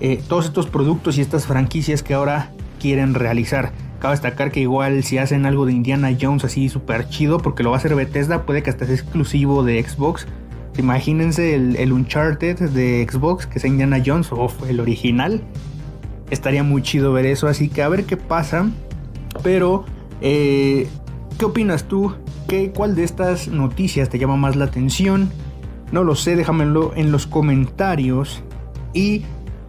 eh, 0.00 0.22
todos 0.28 0.46
estos 0.46 0.66
productos 0.66 1.18
y 1.18 1.20
estas 1.20 1.46
franquicias 1.46 2.02
que 2.02 2.14
ahora 2.14 2.50
quieren 2.80 3.14
realizar. 3.14 3.72
Cabe 4.00 4.14
destacar 4.14 4.50
que 4.50 4.60
igual 4.60 5.04
si 5.04 5.18
hacen 5.18 5.44
algo 5.44 5.66
de 5.66 5.72
Indiana 5.72 6.16
Jones 6.18 6.44
así 6.44 6.70
súper 6.70 7.08
chido, 7.10 7.38
porque 7.38 7.62
lo 7.62 7.70
va 7.70 7.76
a 7.76 7.78
hacer 7.78 7.94
Bethesda, 7.94 8.46
puede 8.46 8.62
que 8.62 8.70
hasta 8.70 8.86
sea 8.86 8.94
exclusivo 8.94 9.62
de 9.62 9.82
Xbox. 9.82 10.26
Imagínense 10.78 11.54
el, 11.54 11.92
Uncharted 11.92 12.70
de 12.70 13.06
Xbox, 13.08 13.46
que 13.46 13.58
es 13.58 13.64
Indiana 13.66 14.02
Jones, 14.04 14.32
o 14.32 14.50
el 14.66 14.80
original. 14.80 15.42
Estaría 16.30 16.62
muy 16.62 16.80
chido 16.80 17.12
ver 17.12 17.26
eso, 17.26 17.46
así 17.46 17.68
que 17.68 17.82
a 17.82 17.88
ver 17.88 18.04
qué 18.04 18.16
pasa. 18.16 18.70
Pero, 19.42 19.84
eh, 20.22 20.88
¿qué 21.38 21.44
opinas 21.44 21.84
tú? 21.84 22.14
¿Qué, 22.48 22.72
¿Cuál 22.74 22.94
de 22.94 23.04
estas 23.04 23.48
noticias 23.48 24.08
te 24.08 24.18
llama 24.18 24.36
más 24.36 24.56
la 24.56 24.64
atención? 24.64 25.30
No 25.92 26.04
lo 26.04 26.14
sé, 26.14 26.36
déjamelo 26.36 26.92
en 26.96 27.12
los 27.12 27.26
comentarios. 27.26 28.42
Y 28.94 29.24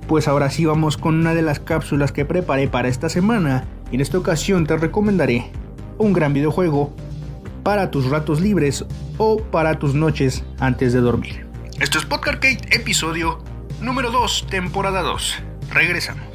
pues 0.07 0.29
ahora 0.29 0.49
sí 0.49 0.65
vamos 0.65 0.95
con 0.95 1.19
una 1.19 1.33
de 1.33 1.41
las 1.41 1.59
cápsulas 1.59 2.11
que 2.13 2.23
preparé 2.23 2.67
para 2.69 2.87
esta 2.87 3.09
semana. 3.09 3.65
Y 3.91 3.95
en 3.95 4.01
esta 4.01 4.17
ocasión 4.17 4.65
te 4.65 4.77
recomendaré 4.77 5.51
un 5.97 6.13
gran 6.13 6.33
videojuego 6.33 6.95
para 7.61 7.91
tus 7.91 8.09
ratos 8.09 8.39
libres 8.39 8.85
o 9.17 9.43
para 9.43 9.79
tus 9.79 9.93
noches 9.93 10.45
antes 10.59 10.93
de 10.93 11.01
dormir. 11.01 11.45
Esto 11.79 11.97
es 11.97 12.05
Podcarcade, 12.05 12.61
episodio 12.71 13.43
número 13.81 14.09
2, 14.09 14.47
temporada 14.49 15.01
2. 15.01 15.43
Regresamos. 15.71 16.25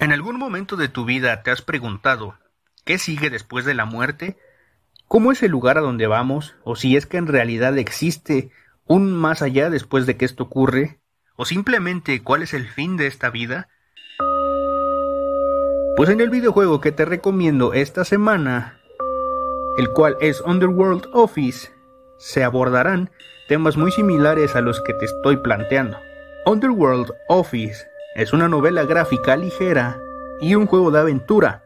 ¿En 0.00 0.12
algún 0.12 0.38
momento 0.38 0.76
de 0.76 0.88
tu 0.88 1.04
vida 1.04 1.44
te 1.44 1.52
has 1.52 1.62
preguntado 1.62 2.34
qué 2.84 2.98
sigue 2.98 3.30
después 3.30 3.64
de 3.64 3.74
la 3.74 3.84
muerte? 3.84 4.36
¿Cómo 5.06 5.30
es 5.30 5.44
el 5.44 5.52
lugar 5.52 5.78
a 5.78 5.82
donde 5.82 6.08
vamos? 6.08 6.56
¿O 6.64 6.74
si 6.74 6.96
es 6.96 7.06
que 7.06 7.16
en 7.16 7.28
realidad 7.28 7.78
existe 7.78 8.50
un 8.86 9.12
más 9.12 9.40
allá 9.40 9.70
después 9.70 10.04
de 10.04 10.16
que 10.16 10.24
esto 10.24 10.42
ocurre? 10.42 10.98
¿O 11.36 11.44
simplemente 11.44 12.24
cuál 12.24 12.42
es 12.42 12.54
el 12.54 12.66
fin 12.66 12.96
de 12.96 13.06
esta 13.06 13.30
vida? 13.30 13.68
Pues 15.96 16.10
en 16.10 16.20
el 16.20 16.28
videojuego 16.28 16.82
que 16.82 16.92
te 16.92 17.06
recomiendo 17.06 17.72
esta 17.72 18.04
semana, 18.04 18.78
el 19.78 19.88
cual 19.88 20.18
es 20.20 20.42
Underworld 20.42 21.06
Office, 21.14 21.72
se 22.18 22.44
abordarán 22.44 23.10
temas 23.48 23.78
muy 23.78 23.90
similares 23.90 24.56
a 24.56 24.60
los 24.60 24.82
que 24.82 24.92
te 24.92 25.06
estoy 25.06 25.38
planteando. 25.38 25.96
Underworld 26.44 27.12
Office 27.28 27.86
es 28.14 28.34
una 28.34 28.46
novela 28.46 28.84
gráfica 28.84 29.38
ligera 29.38 29.98
y 30.38 30.54
un 30.54 30.66
juego 30.66 30.90
de 30.90 31.00
aventura, 31.00 31.64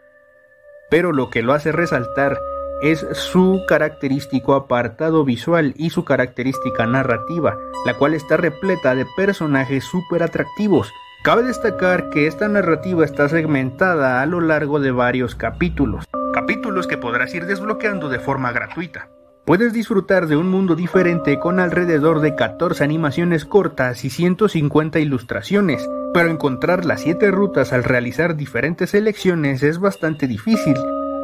pero 0.90 1.10
lo 1.10 1.28
que 1.28 1.42
lo 1.42 1.52
hace 1.52 1.72
resaltar 1.72 2.38
es 2.82 3.04
su 3.12 3.60
característico 3.66 4.54
apartado 4.54 5.24
visual 5.24 5.74
y 5.76 5.90
su 5.90 6.04
característica 6.04 6.86
narrativa, 6.86 7.58
la 7.84 7.94
cual 7.94 8.14
está 8.14 8.36
repleta 8.36 8.94
de 8.94 9.06
personajes 9.16 9.82
súper 9.82 10.22
atractivos. 10.22 10.88
Cabe 11.22 11.42
destacar 11.42 12.08
que 12.08 12.26
esta 12.26 12.48
narrativa 12.48 13.04
está 13.04 13.28
segmentada 13.28 14.22
a 14.22 14.26
lo 14.26 14.40
largo 14.40 14.80
de 14.80 14.90
varios 14.90 15.34
capítulos, 15.34 16.06
capítulos 16.32 16.86
que 16.86 16.96
podrás 16.96 17.34
ir 17.34 17.44
desbloqueando 17.44 18.08
de 18.08 18.18
forma 18.18 18.52
gratuita. 18.52 19.10
Puedes 19.44 19.74
disfrutar 19.74 20.28
de 20.28 20.38
un 20.38 20.48
mundo 20.48 20.76
diferente 20.76 21.38
con 21.38 21.60
alrededor 21.60 22.20
de 22.20 22.34
14 22.36 22.82
animaciones 22.82 23.44
cortas 23.44 24.02
y 24.06 24.08
150 24.08 24.98
ilustraciones, 24.98 25.86
pero 26.14 26.30
encontrar 26.30 26.86
las 26.86 27.02
7 27.02 27.30
rutas 27.30 27.74
al 27.74 27.84
realizar 27.84 28.34
diferentes 28.34 28.90
selecciones 28.90 29.62
es 29.62 29.78
bastante 29.78 30.26
difícil, 30.26 30.76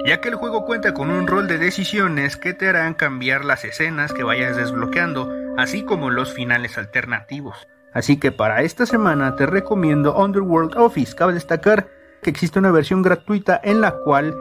ya 0.05 0.21
que 0.21 0.29
el 0.29 0.35
juego 0.35 0.67
cuenta 0.67 0.93
con 0.93 1.11
un 1.11 1.27
rol 1.27 1.49
de 1.49 1.57
decisiones 1.57 2.37
que 2.37 2.53
te 2.53 2.69
harán 2.69 2.93
cambiar 2.93 3.47
las 3.47 3.65
escenas 3.65 4.13
que 4.13 4.25
vayas 4.25 4.59
desbloqueando, 4.59 5.33
así 5.57 5.85
como 5.85 6.11
los 6.11 6.35
finales 6.35 6.77
alternativos. 6.77 7.67
Así 7.97 8.19
que 8.19 8.31
para 8.31 8.61
esta 8.61 8.85
semana 8.85 9.37
te 9.37 9.47
recomiendo 9.47 10.15
Underworld 10.23 10.77
Office. 10.77 11.17
Cabe 11.17 11.33
destacar 11.33 11.89
que 12.23 12.29
existe 12.29 12.59
una 12.59 12.71
versión 12.71 13.01
gratuita 13.01 13.59
en 13.65 13.81
la 13.81 13.93
cual 13.93 14.37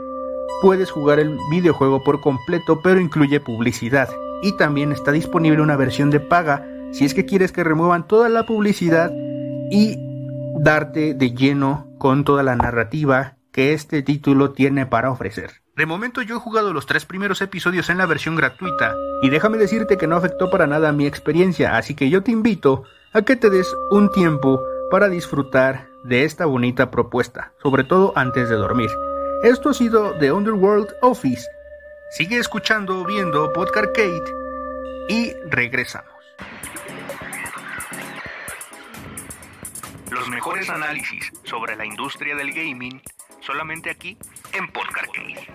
puedes 0.61 0.91
jugar 0.91 1.19
el 1.19 1.37
videojuego 1.49 2.03
por 2.03 2.19
completo, 2.19 2.81
pero 2.83 2.99
incluye 2.99 3.39
publicidad. 3.39 4.09
Y 4.41 4.57
también 4.57 4.91
está 4.91 5.13
disponible 5.13 5.61
una 5.61 5.77
versión 5.77 6.09
de 6.09 6.19
paga 6.19 6.67
si 6.91 7.05
es 7.05 7.13
que 7.13 7.25
quieres 7.25 7.53
que 7.53 7.63
remuevan 7.63 8.05
toda 8.05 8.27
la 8.27 8.45
publicidad 8.45 9.09
y 9.71 9.95
darte 10.59 11.13
de 11.13 11.31
lleno 11.31 11.87
con 11.97 12.25
toda 12.25 12.43
la 12.43 12.57
narrativa 12.57 13.37
que 13.55 13.71
este 13.71 14.01
título 14.01 14.51
tiene 14.51 14.85
para 14.85 15.09
ofrecer. 15.09 15.61
De 15.77 15.85
momento 15.85 16.21
yo 16.21 16.35
he 16.35 16.39
jugado 16.39 16.73
los 16.73 16.85
tres 16.85 17.05
primeros 17.05 17.41
episodios 17.41 17.89
en 17.89 17.97
la 17.97 18.05
versión 18.05 18.35
gratuita 18.35 18.93
y 19.21 19.29
déjame 19.29 19.57
decirte 19.57 19.97
que 19.97 20.07
no 20.07 20.17
afectó 20.17 20.49
para 20.49 20.67
nada 20.67 20.91
mi 20.91 21.07
experiencia, 21.07 21.77
así 21.77 21.95
que 21.95 22.09
yo 22.09 22.21
te 22.21 22.31
invito 22.31 22.83
a 23.13 23.21
que 23.21 23.37
te 23.37 23.49
des 23.49 23.73
un 23.91 24.11
tiempo 24.11 24.61
para 24.91 25.07
disfrutar 25.07 25.87
de 26.03 26.25
esta 26.25 26.45
bonita 26.45 26.91
propuesta, 26.91 27.53
sobre 27.63 27.85
todo 27.85 28.11
antes 28.17 28.49
de 28.49 28.55
dormir. 28.55 28.89
Esto 29.41 29.69
ha 29.69 29.73
sido 29.73 30.11
The 30.19 30.33
Underworld 30.33 30.89
Office. 31.01 31.47
Sigue 32.11 32.37
escuchando, 32.39 33.05
viendo 33.05 33.53
Podcarcade 33.53 34.25
y 35.07 35.31
regresamos. 35.49 36.11
Los 40.11 40.27
mejores 40.27 40.69
análisis 40.69 41.31
sobre 41.45 41.77
la 41.77 41.85
industria 41.85 42.35
del 42.35 42.51
gaming 42.51 43.01
solamente 43.45 43.89
aquí 43.89 44.17
en 44.53 44.67
Podcarcade. 44.71 45.47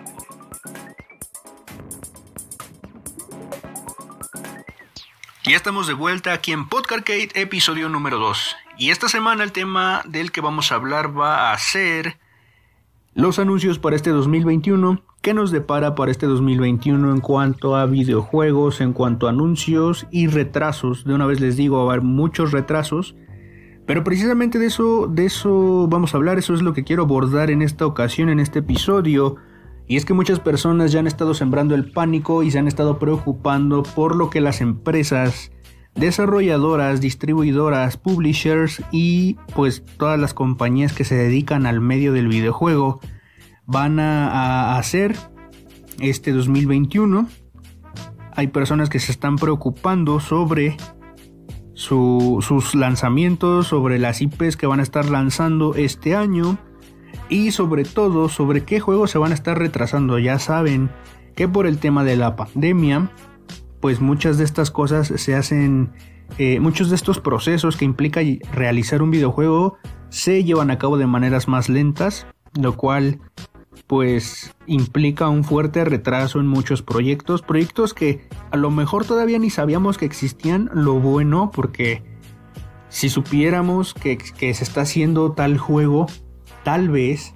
Ya 5.43 5.55
estamos 5.57 5.87
de 5.87 5.93
vuelta 5.93 6.33
aquí 6.33 6.53
en 6.53 6.69
Podcarcade, 6.69 7.29
episodio 7.33 7.89
número 7.89 8.19
2. 8.19 8.55
Y 8.77 8.91
esta 8.91 9.09
semana 9.09 9.43
el 9.43 9.51
tema 9.51 10.03
del 10.07 10.31
que 10.31 10.39
vamos 10.39 10.71
a 10.71 10.75
hablar 10.75 11.17
va 11.17 11.51
a 11.51 11.57
ser 11.57 12.17
los 13.13 13.39
anuncios 13.39 13.77
para 13.77 13.95
este 13.95 14.11
2021. 14.11 15.03
¿Qué 15.21 15.33
nos 15.33 15.51
depara 15.51 15.93
para 15.93 16.11
este 16.11 16.25
2021 16.25 17.11
en 17.11 17.19
cuanto 17.19 17.75
a 17.75 17.85
videojuegos, 17.85 18.81
en 18.81 18.93
cuanto 18.93 19.27
a 19.27 19.31
anuncios 19.31 20.07
y 20.11 20.27
retrasos? 20.27 21.03
De 21.03 21.13
una 21.13 21.25
vez 21.25 21.41
les 21.41 21.57
digo, 21.57 21.77
va 21.77 21.91
a 21.91 21.93
haber 21.93 22.05
muchos 22.05 22.51
retrasos. 22.51 23.15
Pero 23.91 24.05
precisamente 24.05 24.57
de 24.57 24.67
eso, 24.67 25.07
de 25.07 25.25
eso 25.25 25.85
vamos 25.89 26.13
a 26.13 26.17
hablar, 26.17 26.39
eso 26.39 26.53
es 26.53 26.61
lo 26.61 26.71
que 26.71 26.85
quiero 26.85 27.03
abordar 27.03 27.51
en 27.51 27.61
esta 27.61 27.85
ocasión, 27.85 28.29
en 28.29 28.39
este 28.39 28.59
episodio. 28.59 29.35
Y 29.85 29.97
es 29.97 30.05
que 30.05 30.13
muchas 30.13 30.39
personas 30.39 30.93
ya 30.93 31.01
han 31.01 31.07
estado 31.07 31.33
sembrando 31.33 31.75
el 31.75 31.91
pánico 31.91 32.41
y 32.41 32.51
se 32.51 32.59
han 32.59 32.69
estado 32.69 32.99
preocupando 32.99 33.83
por 33.83 34.15
lo 34.15 34.29
que 34.29 34.39
las 34.39 34.61
empresas 34.61 35.51
desarrolladoras, 35.93 37.01
distribuidoras, 37.01 37.97
publishers 37.97 38.81
y 38.93 39.35
pues 39.53 39.83
todas 39.97 40.17
las 40.17 40.33
compañías 40.33 40.93
que 40.93 41.03
se 41.03 41.15
dedican 41.15 41.65
al 41.65 41.81
medio 41.81 42.13
del 42.13 42.29
videojuego 42.29 43.01
van 43.65 43.99
a, 43.99 44.77
hacer 44.77 45.17
este 45.99 46.31
2021. 46.31 47.27
Hay 48.37 48.47
personas 48.47 48.89
que 48.89 48.99
se 48.99 49.11
están 49.11 49.35
preocupando 49.35 50.21
sobre 50.21 50.77
sus 51.81 52.75
lanzamientos, 52.75 53.67
sobre 53.67 53.99
las 53.99 54.21
IPs 54.21 54.57
que 54.57 54.67
van 54.67 54.79
a 54.79 54.83
estar 54.83 55.09
lanzando 55.09 55.75
este 55.75 56.15
año 56.15 56.57
y 57.29 57.51
sobre 57.51 57.83
todo 57.83 58.29
sobre 58.29 58.63
qué 58.63 58.79
juegos 58.79 59.11
se 59.11 59.17
van 59.17 59.31
a 59.31 59.35
estar 59.35 59.57
retrasando. 59.57 60.19
Ya 60.19 60.39
saben 60.39 60.89
que 61.35 61.47
por 61.47 61.65
el 61.65 61.79
tema 61.79 62.03
de 62.03 62.17
la 62.17 62.35
pandemia 62.35 63.09
pues 63.81 63.99
muchas 63.99 64.37
de 64.37 64.45
estas 64.45 64.71
cosas 64.71 65.11
se 65.13 65.35
hacen, 65.35 65.91
eh, 66.37 66.59
muchos 66.59 66.89
de 66.89 66.95
estos 66.95 67.19
procesos 67.19 67.75
que 67.75 67.83
implica 67.83 68.21
realizar 68.53 69.01
un 69.01 69.11
videojuego 69.11 69.77
se 70.09 70.43
llevan 70.43 70.71
a 70.71 70.77
cabo 70.77 70.97
de 70.97 71.07
maneras 71.07 71.47
más 71.47 71.67
lentas, 71.67 72.27
lo 72.53 72.77
cual 72.77 73.19
pues 73.87 74.53
implica 74.67 75.29
un 75.29 75.43
fuerte 75.43 75.83
retraso 75.85 76.39
en 76.39 76.47
muchos 76.47 76.81
proyectos, 76.81 77.41
proyectos 77.41 77.93
que 77.93 78.27
a 78.51 78.57
lo 78.57 78.71
mejor 78.71 79.05
todavía 79.05 79.39
ni 79.39 79.49
sabíamos 79.49 79.97
que 79.97 80.05
existían, 80.05 80.69
lo 80.73 80.95
bueno 80.95 81.51
porque 81.53 82.03
si 82.89 83.09
supiéramos 83.09 83.93
que, 83.93 84.17
se 84.19 84.63
está 84.63 84.81
haciendo 84.81 85.31
tal 85.31 85.57
juego, 85.57 86.07
tal 86.63 86.89
vez 86.89 87.35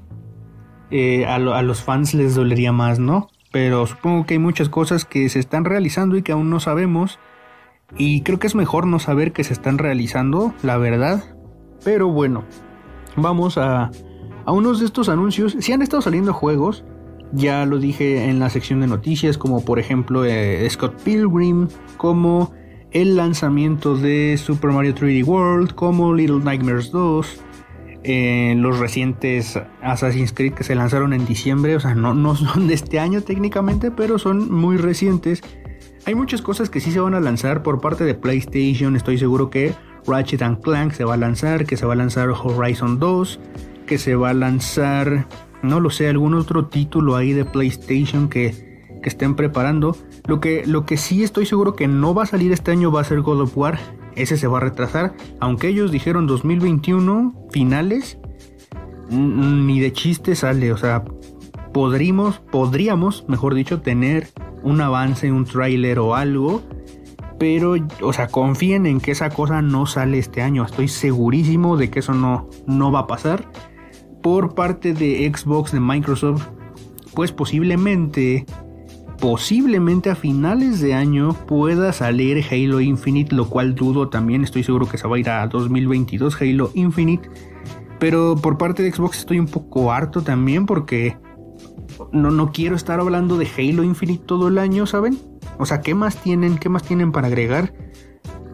eh, 0.92 1.26
a, 1.26 1.36
a 1.36 1.62
los 1.62 1.82
fans 1.82 2.14
les 2.14 2.36
dolería 2.36 2.72
más, 2.72 3.00
¿no? 3.00 3.30
pero 3.56 3.88
supongo 3.88 4.26
que 4.26 4.34
hay 4.34 4.40
muchas 4.40 4.68
cosas 4.68 5.06
que 5.06 5.30
se 5.30 5.40
están 5.40 5.64
realizando 5.64 6.18
y 6.18 6.24
que 6.24 6.34
aún 6.34 6.50
no 6.50 6.60
sabemos. 6.60 7.20
Y 7.96 8.20
creo 8.24 8.38
que 8.38 8.48
es 8.48 8.54
mejor 8.54 8.86
no 8.86 9.00
saber 9.00 9.32
que 9.32 9.46
se 9.46 9.54
están 9.54 9.78
realizando, 9.78 10.54
la 10.62 10.76
verdad. 10.76 11.24
Pero 11.82 12.10
bueno, 12.10 12.44
vamos 13.16 13.58
a, 13.58 13.92
a 14.46 14.52
unos 14.52 14.80
de 14.80 14.86
estos 14.86 15.10
anuncios. 15.10 15.56
Si 15.60 15.74
han 15.74 15.82
estado 15.82 16.02
saliendo 16.02 16.34
juegos, 16.34 16.84
ya 17.32 17.66
lo 17.66 17.80
dije 17.80 18.30
en 18.30 18.40
la 18.40 18.50
sección 18.50 18.80
de 18.82 18.88
noticias, 18.88 19.38
como 19.38 19.66
por 19.66 19.80
ejemplo 19.80 20.26
eh, 20.26 20.68
Scott 20.70 21.02
Pilgrim, 21.04 21.68
como 21.98 22.54
el 22.92 23.18
lanzamiento 23.18 23.96
de 23.96 24.38
Super 24.38 24.72
Mario 24.72 24.96
3D 24.96 25.26
World, 25.26 25.74
como 25.74 26.14
Little 26.14 26.40
Nightmares 26.40 26.92
2, 26.92 27.42
en 28.04 28.62
los 28.62 28.80
recientes 28.80 29.60
Assassin's 29.82 30.32
Creed 30.32 30.54
que 30.54 30.64
se 30.64 30.76
lanzaron 30.76 31.12
en 31.12 31.26
diciembre, 31.26 31.76
o 31.76 31.80
sea, 31.80 31.96
no, 31.96 32.14
no 32.14 32.36
son 32.36 32.68
de 32.68 32.76
este 32.76 33.00
año 33.00 33.22
técnicamente, 33.22 33.92
pero 33.92 34.20
son 34.20 34.52
muy 34.54 34.78
recientes. 34.78 35.42
Hay 36.06 36.14
muchas 36.14 36.42
cosas 36.44 36.70
que 36.70 36.80
sí 36.80 36.92
se 36.92 37.00
van 37.00 37.16
a 37.16 37.20
lanzar 37.20 37.64
por 37.64 37.82
parte 37.82 38.04
de 38.04 38.14
PlayStation, 38.14 38.96
estoy 38.96 39.18
seguro 39.18 39.50
que 39.50 39.74
Ratchet 40.06 40.62
Clank 40.62 40.92
se 40.92 41.04
va 41.04 41.16
a 41.16 41.18
lanzar, 41.18 41.66
que 41.66 41.78
se 41.78 41.86
va 41.86 41.94
a 41.94 41.96
lanzar 41.96 42.30
Horizon 42.30 43.00
2, 43.00 43.40
que 43.86 43.98
se 43.98 44.16
va 44.16 44.30
a 44.30 44.34
lanzar, 44.34 45.28
no 45.62 45.80
lo 45.80 45.90
sé, 45.90 46.08
algún 46.08 46.34
otro 46.34 46.66
título 46.66 47.16
ahí 47.16 47.34
de 47.34 47.46
PlayStation 47.46 48.30
que, 48.30 48.88
que 49.02 49.10
estén 49.10 49.36
preparando. 49.36 49.96
Lo 50.26 50.40
que, 50.40 50.66
lo 50.66 50.86
que 50.86 50.98
sí 50.98 51.24
estoy 51.24 51.46
seguro 51.46 51.76
que 51.76 51.88
no 51.88 52.14
va 52.14 52.24
a 52.24 52.28
salir 52.28 52.52
este 52.52 52.72
año 52.72 52.92
va 52.92 53.02
a 53.02 53.04
ser 53.04 53.22
God 53.22 53.42
of 53.42 53.58
War 53.58 53.80
ese 54.16 54.38
se 54.38 54.48
va 54.48 54.58
a 54.58 54.62
retrasar, 54.62 55.14
aunque 55.40 55.68
ellos 55.68 55.92
dijeron 55.92 56.26
2021 56.28 57.48
finales, 57.52 58.18
ni 59.10 59.80
de 59.80 59.94
chiste 59.94 60.36
sale, 60.36 60.72
o 60.72 60.78
sea, 60.78 61.04
podríamos, 61.74 62.40
podríamos, 62.40 63.26
mejor 63.28 63.54
dicho, 63.54 63.82
tener 63.82 64.30
un 64.64 64.82
avance, 64.82 65.32
un 65.32 65.46
tráiler 65.46 66.00
o 66.00 66.16
algo, 66.16 66.62
pero, 67.38 67.76
o 68.02 68.14
sea, 68.14 68.28
confíen 68.28 68.86
en 68.86 69.02
que 69.02 69.12
esa 69.12 69.30
cosa 69.30 69.62
no 69.62 69.86
sale 69.86 70.18
este 70.18 70.42
año, 70.42 70.64
estoy 70.64 70.88
segurísimo 70.88 71.76
de 71.78 71.90
que 71.90 72.00
eso 72.00 72.14
no, 72.14 72.50
no 72.66 72.92
va 72.92 73.02
a 73.02 73.08
pasar. 73.08 73.52
Por 74.26 74.56
parte 74.56 74.96
de 74.96 75.32
Xbox, 75.32 75.72
de 75.72 75.80
Microsoft, 75.80 76.48
pues 77.14 77.32
posiblemente 77.32 78.48
posiblemente 79.20 80.10
a 80.10 80.16
finales 80.16 80.80
de 80.80 80.96
año 80.96 81.34
pueda 81.46 81.94
salir 81.94 82.44
Halo 82.50 82.82
Infinite, 82.82 83.36
lo 83.36 83.48
cual 83.48 83.76
dudo 83.76 84.10
también, 84.10 84.44
estoy 84.44 84.64
seguro 84.64 84.88
que 84.88 84.98
se 84.98 85.08
va 85.08 85.18
a 85.18 85.20
ir 85.20 85.30
a 85.30 85.46
2022 85.46 86.42
Halo 86.42 86.72
Infinite. 86.74 87.30
Pero 88.00 88.36
por 88.36 88.58
parte 88.58 88.82
de 88.82 88.92
Xbox 88.92 89.20
estoy 89.20 89.38
un 89.38 89.46
poco 89.46 89.92
harto 89.92 90.24
también 90.24 90.66
porque 90.66 91.16
no, 92.12 92.32
no 92.32 92.52
quiero 92.52 92.76
estar 92.76 93.00
hablando 93.00 93.38
de 93.38 93.48
Halo 93.56 93.84
Infinite 93.84 94.24
todo 94.26 94.48
el 94.48 94.58
año, 94.58 94.88
¿saben? 94.88 95.20
O 95.60 95.68
sea, 95.68 95.82
¿qué 95.82 95.94
más 95.94 96.18
tienen? 96.24 96.58
¿Qué 96.58 96.68
más 96.68 96.82
tienen 96.82 97.12
para 97.12 97.28
agregar? 97.28 97.76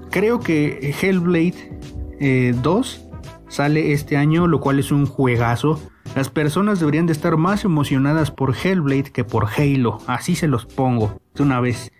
Creo 0.09 0.41
que 0.41 0.93
Hellblade 1.01 2.59
2 2.61 2.95
eh, 2.95 3.10
sale 3.51 3.91
este 3.91 4.15
año, 4.15 4.47
lo 4.47 4.61
cual 4.61 4.79
es 4.79 4.91
un 4.91 5.05
juegazo. 5.05 5.79
Las 6.15 6.29
personas 6.29 6.79
deberían 6.79 7.05
de 7.05 7.11
estar 7.11 7.35
más 7.37 7.65
emocionadas 7.65 8.31
por 8.31 8.55
Hellblade 8.55 9.11
que 9.11 9.23
por 9.25 9.47
Halo. 9.55 9.99
Así 10.07 10.35
se 10.35 10.47
los 10.47 10.65
pongo. 10.65 11.21
De 11.35 11.43
una 11.43 11.59
vez 11.59 11.91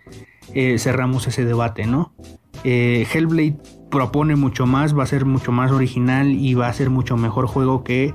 eh, 0.54 0.78
cerramos 0.78 1.28
ese 1.28 1.44
debate, 1.44 1.86
¿no? 1.86 2.14
Eh, 2.64 3.06
Hellblade 3.12 3.58
propone 3.90 4.34
mucho 4.34 4.66
más, 4.66 4.96
va 4.98 5.02
a 5.02 5.06
ser 5.06 5.26
mucho 5.26 5.52
más 5.52 5.70
original 5.70 6.32
y 6.32 6.54
va 6.54 6.68
a 6.68 6.72
ser 6.72 6.88
mucho 6.88 7.16
mejor 7.18 7.46
juego 7.46 7.84
que 7.84 8.14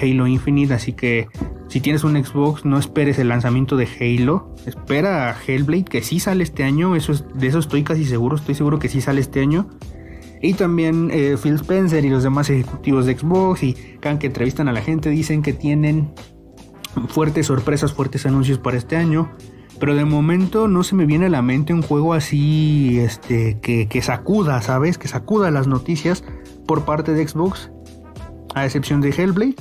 Halo 0.00 0.26
Infinite. 0.26 0.72
Así 0.72 0.94
que 0.94 1.28
si 1.68 1.80
tienes 1.80 2.04
un 2.04 2.22
Xbox, 2.22 2.64
no 2.64 2.78
esperes 2.78 3.18
el 3.18 3.28
lanzamiento 3.28 3.76
de 3.76 3.86
Halo. 4.00 4.54
Espera 4.64 5.28
a 5.28 5.36
Hellblade, 5.46 5.84
que 5.84 6.02
sí 6.02 6.20
sale 6.20 6.42
este 6.42 6.64
año. 6.64 6.96
Eso 6.96 7.12
de 7.34 7.46
eso 7.46 7.58
estoy 7.58 7.82
casi 7.82 8.06
seguro. 8.06 8.36
Estoy 8.36 8.54
seguro 8.54 8.78
que 8.78 8.88
sí 8.88 9.02
sale 9.02 9.20
este 9.20 9.40
año. 9.40 9.68
Y 10.42 10.54
también 10.54 11.10
eh, 11.12 11.36
Phil 11.42 11.54
Spencer 11.54 12.04
y 12.04 12.10
los 12.10 12.22
demás 12.22 12.50
ejecutivos 12.50 13.06
de 13.06 13.18
Xbox 13.18 13.62
y 13.62 13.74
que 13.74 14.26
entrevistan 14.26 14.68
a 14.68 14.72
la 14.72 14.80
gente 14.80 15.10
dicen 15.10 15.42
que 15.42 15.52
tienen 15.52 16.12
fuertes 17.08 17.46
sorpresas, 17.46 17.92
fuertes 17.92 18.26
anuncios 18.26 18.58
para 18.58 18.76
este 18.76 18.96
año. 18.96 19.30
Pero 19.78 19.94
de 19.94 20.04
momento 20.04 20.68
no 20.68 20.82
se 20.84 20.94
me 20.94 21.04
viene 21.04 21.26
a 21.26 21.28
la 21.28 21.42
mente 21.42 21.74
un 21.74 21.82
juego 21.82 22.14
así 22.14 22.98
este, 22.98 23.58
que, 23.60 23.88
que 23.88 24.00
sacuda, 24.00 24.62
¿sabes? 24.62 24.96
Que 24.96 25.08
sacuda 25.08 25.50
las 25.50 25.66
noticias 25.66 26.24
por 26.66 26.84
parte 26.84 27.12
de 27.12 27.26
Xbox. 27.26 27.70
A 28.54 28.64
excepción 28.64 29.02
de 29.02 29.10
Hellblade. 29.10 29.56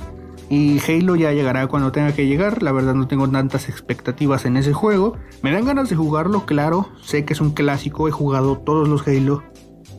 Y 0.49 0.79
Halo 0.79 1.15
ya 1.15 1.33
llegará 1.33 1.67
cuando 1.67 1.91
tenga 1.91 2.13
que 2.13 2.27
llegar. 2.27 2.63
La 2.63 2.71
verdad 2.71 2.93
no 2.93 3.07
tengo 3.07 3.27
tantas 3.29 3.67
expectativas 3.67 4.45
en 4.45 4.55
ese 4.55 4.71
juego. 4.71 5.17
Me 5.41 5.51
dan 5.51 5.65
ganas 5.65 5.89
de 5.89 5.95
jugarlo, 5.95 6.45
claro. 6.45 6.89
Sé 7.01 7.25
que 7.25 7.33
es 7.33 7.41
un 7.41 7.51
clásico. 7.51 8.07
He 8.07 8.11
jugado 8.11 8.59
todos 8.59 8.87
los 8.87 9.05
Halo 9.07 9.43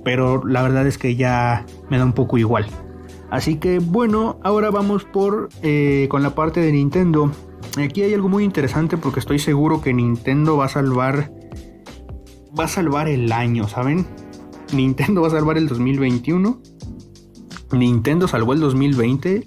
pero 0.06 0.46
la 0.46 0.62
verdad 0.62 0.86
es 0.86 0.98
que 0.98 1.16
ya 1.16 1.66
me 1.90 1.98
da 1.98 2.04
un 2.04 2.12
poco 2.12 2.38
igual. 2.38 2.64
Así 3.28 3.56
que 3.56 3.80
bueno, 3.80 4.38
ahora 4.44 4.70
vamos 4.70 5.02
por 5.02 5.48
eh, 5.62 6.06
con 6.08 6.22
la 6.22 6.36
parte 6.36 6.60
de 6.60 6.70
Nintendo. 6.70 7.32
Aquí 7.76 8.02
hay 8.02 8.14
algo 8.14 8.28
muy 8.28 8.44
interesante 8.44 8.98
porque 8.98 9.18
estoy 9.18 9.40
seguro 9.40 9.80
que 9.80 9.92
Nintendo 9.92 10.56
va 10.56 10.66
a 10.66 10.68
salvar 10.68 11.32
va 12.56 12.66
a 12.66 12.68
salvar 12.68 13.08
el 13.08 13.32
año, 13.32 13.66
¿saben? 13.66 14.06
Nintendo 14.72 15.22
va 15.22 15.26
a 15.26 15.32
salvar 15.32 15.58
el 15.58 15.66
2021. 15.66 16.62
Nintendo 17.72 18.28
salvó 18.28 18.52
el 18.52 18.60
2020. 18.60 19.44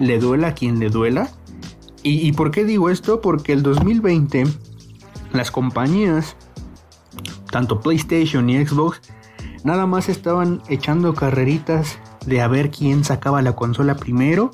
Le 0.00 0.18
duela 0.18 0.48
a 0.48 0.54
quien 0.54 0.80
le 0.80 0.90
duela. 0.90 1.30
¿Y, 2.02 2.26
y 2.26 2.32
por 2.32 2.50
qué 2.50 2.64
digo 2.64 2.90
esto? 2.90 3.20
Porque 3.20 3.52
el 3.52 3.62
2020 3.62 4.42
las 5.32 5.52
compañías, 5.52 6.36
tanto 7.52 7.78
PlayStation 7.78 8.50
y 8.50 8.66
Xbox, 8.66 9.00
Nada 9.64 9.86
más 9.86 10.10
estaban 10.10 10.60
echando 10.68 11.14
carreritas 11.14 11.98
de 12.26 12.42
a 12.42 12.48
ver 12.48 12.70
quién 12.70 13.02
sacaba 13.02 13.40
la 13.40 13.56
consola 13.56 13.96
primero 13.96 14.50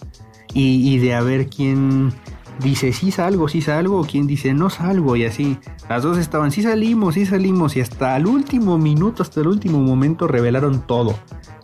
y, 0.55 0.99
de 0.99 1.15
a 1.15 1.21
ver 1.21 1.49
quién 1.49 2.13
dice 2.61 2.93
sí 2.93 3.11
salgo, 3.11 3.49
sí 3.49 3.61
salgo, 3.61 4.01
o 4.01 4.05
quién 4.05 4.29
dice 4.29 4.55
no 4.55 4.71
salgo 4.71 5.17
y 5.17 5.25
así. 5.25 5.59
Las 5.89 6.05
dos 6.05 6.17
estaban 6.17 6.53
sí 6.53 6.63
salimos, 6.63 7.15
sí 7.15 7.27
salimos 7.27 7.77
y 7.77 7.81
hasta 7.81 8.17
el 8.17 8.27
último 8.27 8.79
minuto, 8.79 9.25
hasta 9.25 9.41
el 9.41 9.49
último 9.49 9.81
momento 9.81 10.29
revelaron 10.29 10.87
todo. 10.87 11.17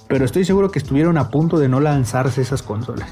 Pero 0.09 0.25
estoy 0.25 0.45
seguro 0.45 0.73
que 0.73 0.81
estuvieron 0.81 1.17
a 1.17 1.31
punto 1.31 1.59
de 1.59 1.69
no 1.69 1.79
lanzarse 1.79 2.43
esas 2.43 2.65
consolas. 2.65 3.09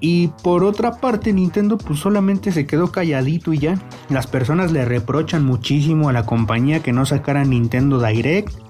Y 0.00 0.28
por 0.42 0.64
otra 0.64 1.00
parte, 1.00 1.32
Nintendo 1.32 1.78
pues 1.78 2.00
solamente 2.00 2.50
se 2.50 2.66
quedó 2.66 2.90
calladito 2.90 3.52
y 3.52 3.58
ya. 3.58 3.78
Las 4.08 4.26
personas 4.26 4.72
le 4.72 4.84
reprochan 4.84 5.44
muchísimo 5.44 6.08
a 6.08 6.12
la 6.12 6.26
compañía 6.26 6.82
que 6.82 6.92
no 6.92 7.06
sacara 7.06 7.44
Nintendo 7.44 8.04
Direct 8.04 8.65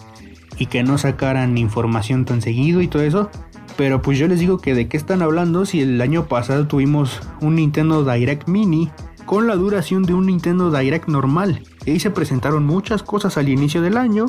y 0.58 0.66
que 0.66 0.82
no 0.82 0.98
sacaran 0.98 1.58
información 1.58 2.24
tan 2.24 2.42
seguido 2.42 2.80
y 2.80 2.88
todo 2.88 3.02
eso. 3.02 3.30
Pero 3.76 4.00
pues 4.00 4.18
yo 4.18 4.26
les 4.26 4.40
digo 4.40 4.58
que 4.58 4.74
de 4.74 4.88
qué 4.88 4.96
están 4.96 5.22
hablando 5.22 5.66
si 5.66 5.82
el 5.82 6.00
año 6.00 6.26
pasado 6.26 6.66
tuvimos 6.66 7.20
un 7.40 7.56
Nintendo 7.56 8.04
Direct 8.04 8.48
Mini 8.48 8.90
con 9.26 9.46
la 9.46 9.56
duración 9.56 10.04
de 10.04 10.14
un 10.14 10.26
Nintendo 10.26 10.70
Direct 10.70 11.08
normal. 11.08 11.62
Y 11.84 11.90
ahí 11.90 12.00
se 12.00 12.10
presentaron 12.10 12.64
muchas 12.64 13.02
cosas 13.02 13.36
al 13.36 13.48
inicio 13.48 13.82
del 13.82 13.96
año. 13.96 14.26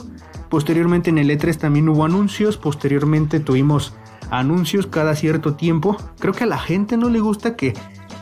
Posteriormente 0.50 1.12
en 1.12 1.18
el 1.18 1.30
E3 1.30 1.58
también 1.58 1.88
hubo 1.88 2.04
anuncios. 2.04 2.58
Posteriormente 2.58 3.40
tuvimos 3.40 3.94
anuncios 4.32 4.88
cada 4.88 5.16
cierto 5.16 5.54
tiempo. 5.54 5.96
Creo 6.20 6.34
que 6.34 6.44
a 6.44 6.48
la 6.48 6.58
gente 6.58 6.98
no 6.98 7.10
le 7.10 7.20
gusta 7.20 7.56
que, 7.56 7.74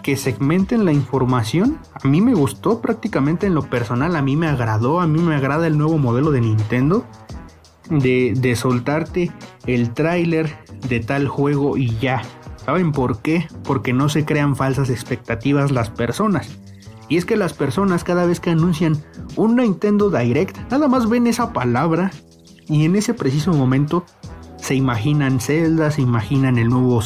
que 0.04 0.16
segmenten 0.16 0.86
la 0.86 0.92
información. 0.92 1.80
A 1.94 2.08
mí 2.08 2.22
me 2.22 2.36
gustó 2.36 2.82
prácticamente 2.82 3.48
en 3.48 3.56
lo 3.56 3.64
personal. 3.64 4.16
A 4.16 4.22
mí 4.22 4.36
me 4.36 4.48
agradó. 4.48 5.00
A 5.00 5.08
mí 5.08 5.22
me 5.22 5.36
agrada 5.36 5.66
el 5.66 5.78
nuevo 5.78 5.98
modelo 5.98 6.30
de 6.30 6.42
Nintendo 6.42 7.06
de, 7.90 8.56
soltarte 8.56 9.32
el 9.66 9.94
tráiler 9.94 10.56
de 10.88 11.00
tal 11.00 11.28
juego 11.28 11.78
y 11.78 11.96
ya. 11.98 12.22
¿Saben 12.66 12.92
por 12.92 13.22
qué? 13.22 13.48
Porque 13.64 13.94
no 13.94 14.10
se 14.10 14.26
crean 14.26 14.56
falsas 14.56 14.90
expectativas 14.90 15.72
las 15.72 15.90
personas. 15.90 16.58
Y 17.08 17.18
es 17.18 17.26
que 17.26 17.36
las 17.36 17.54
personas 17.54 18.04
cada 18.04 18.26
vez 18.26 18.40
que 18.40 18.50
anuncian 18.50 18.98
un 19.36 19.58
Nintendo 19.58 20.10
Direct, 20.10 20.58
nada 20.72 20.88
más 20.88 21.08
ven 21.08 21.28
esa 21.28 21.54
palabra 21.54 22.12
y 22.68 22.86
en 22.86 22.96
ese 22.96 23.14
preciso 23.14 23.54
momento 23.54 24.06
se 24.58 24.74
imaginan 24.74 25.40
Zelda, 25.40 25.92
se 25.92 26.02
imaginan 26.02 26.58
el 26.58 26.70
nuevo, 26.70 27.04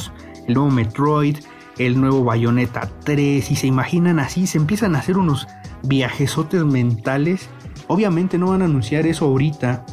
el 0.48 0.54
nuevo 0.54 0.72
Metroid, 0.72 1.38
el 1.78 2.00
nuevo 2.00 2.24
Bayonetta 2.24 2.90
3 3.04 3.52
y 3.52 3.56
se 3.58 3.68
imaginan 3.68 4.20
así, 4.20 4.48
se 4.48 4.58
empiezan 4.58 4.96
a 4.96 5.00
hacer 5.00 5.18
unos 5.18 5.48
viajesotes 5.84 6.64
mentales. 6.64 7.50
Obviamente 7.88 8.38
no 8.38 8.52
van 8.52 8.62
a 8.62 8.66
anunciar 8.66 9.06
eso 9.06 9.26
ahorita 9.26 9.86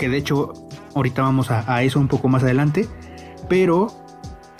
que 0.00 0.08
de 0.08 0.16
hecho 0.16 0.54
ahorita 0.94 1.20
vamos 1.20 1.50
a, 1.50 1.82
eso 1.82 2.00
un 2.00 2.08
poco 2.08 2.28
más 2.28 2.42
adelante, 2.42 2.88
pero 3.50 3.88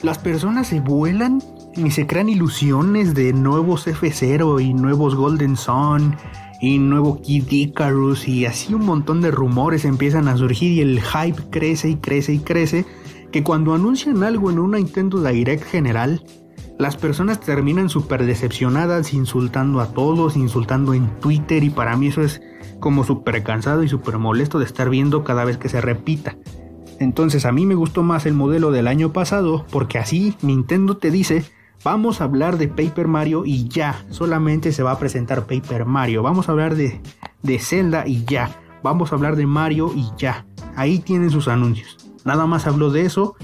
las 0.03 0.19
personas 0.19 0.67
se 0.69 0.81
vuelan 0.81 1.43
y 1.75 1.91
se 1.93 2.07
crean 2.07 2.29
ilusiones 2.29 3.15
de 3.15 3.33
nuevos 3.33 3.87
F0 3.87 4.63
y 4.63 4.75
nuevos 4.75 5.15
Golden 5.15 5.57
Sun 5.57 6.15
y 6.61 6.79
nuevo 6.79 7.23
Kid 7.23 7.51
Icarus 7.51 8.29
y 8.29 8.45
así 8.45 8.75
un 8.75 8.85
montón 8.85 9.23
de 9.23 9.31
rumores 9.31 9.87
empiezan 9.87 10.29
a 10.29 10.37
surgir 10.37 10.73
y 10.73 10.81
el 10.83 11.01
hype 11.01 11.43
crece 11.51 11.89
y 11.89 11.97
crece 11.97 12.35
y 12.35 12.39
crece 12.41 12.85
que 13.33 13.43
cuando 13.43 13.73
anuncian 13.73 14.23
algo 14.23 14.51
en 14.51 14.59
una 14.59 14.77
Nintendo 14.77 15.23
Direct 15.23 15.65
general 15.65 16.23
las 16.81 16.97
personas 16.97 17.41
terminan 17.41 17.91
súper 17.91 18.25
decepcionadas 18.25 19.13
insultando 19.13 19.81
a 19.81 19.93
todos, 19.93 20.35
insultando 20.35 20.95
en 20.95 21.11
Twitter 21.21 21.63
y 21.63 21.69
para 21.69 21.95
mí 21.95 22.07
eso 22.07 22.23
es 22.23 22.41
como 22.81 23.05
súper 23.05 23.43
cansado 23.43 23.83
y 23.83 23.89
súper 23.89 24.17
molesto 24.17 24.59
de 24.59 24.65
estar 24.65 24.89
viendo 24.89 25.23
cada 25.23 25.45
vez 25.45 25.59
que 25.59 25.69
se 25.69 25.83
repita. 25.83 26.39
Entonces 26.99 27.45
a 27.45 27.53
mí 27.53 27.67
me 27.67 27.75
gustó 27.75 28.03
más 28.03 28.25
el 28.25 28.33
modelo 28.33 28.71
del 28.71 28.89
año 28.89 29.13
pasado 29.13 29.67
porque 29.71 29.99
así 29.99 30.35
Nintendo 30.41 30.97
te 30.97 31.11
dice, 31.11 31.45
vamos 31.85 32.23
a 32.23 32.25
hablar 32.25 32.57
de 32.57 32.69
Paper 32.69 33.09
Mario 33.09 33.43
y 33.45 33.69
ya, 33.69 34.03
solamente 34.09 34.73
se 34.73 34.83
va 34.83 34.93
a 34.93 34.99
presentar 34.99 35.47
Paper 35.47 35.85
Mario, 35.85 36.23
vamos 36.23 36.49
a 36.49 36.53
hablar 36.53 36.77
de, 36.77 37.03
de 37.43 37.59
Zelda 37.59 38.07
y 38.07 38.25
ya, 38.25 38.59
vamos 38.83 39.13
a 39.13 39.17
hablar 39.17 39.37
de 39.37 39.47
Mario 39.47 39.93
y 39.95 40.07
ya, 40.17 40.47
ahí 40.77 40.99
tienen 40.99 41.29
sus 41.29 41.47
anuncios. 41.47 41.99
Nada 42.25 42.47
más 42.47 42.67
habló 42.67 42.91
de 42.91 43.03
eso 43.03 43.37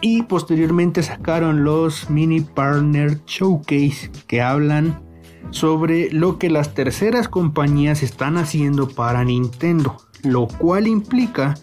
y 0.00 0.22
posteriormente 0.22 1.02
sacaron 1.02 1.64
los 1.64 2.10
Mini 2.10 2.40
Partner 2.40 3.20
Showcase 3.26 4.10
que 4.26 4.40
hablan 4.40 5.02
sobre 5.50 6.10
lo 6.12 6.38
que 6.38 6.50
las 6.50 6.74
terceras 6.74 7.28
compañías 7.28 8.02
están 8.02 8.36
haciendo 8.36 8.88
para 8.88 9.24
Nintendo, 9.24 9.96
lo 10.22 10.46
cual 10.46 10.86
implica 10.86 11.54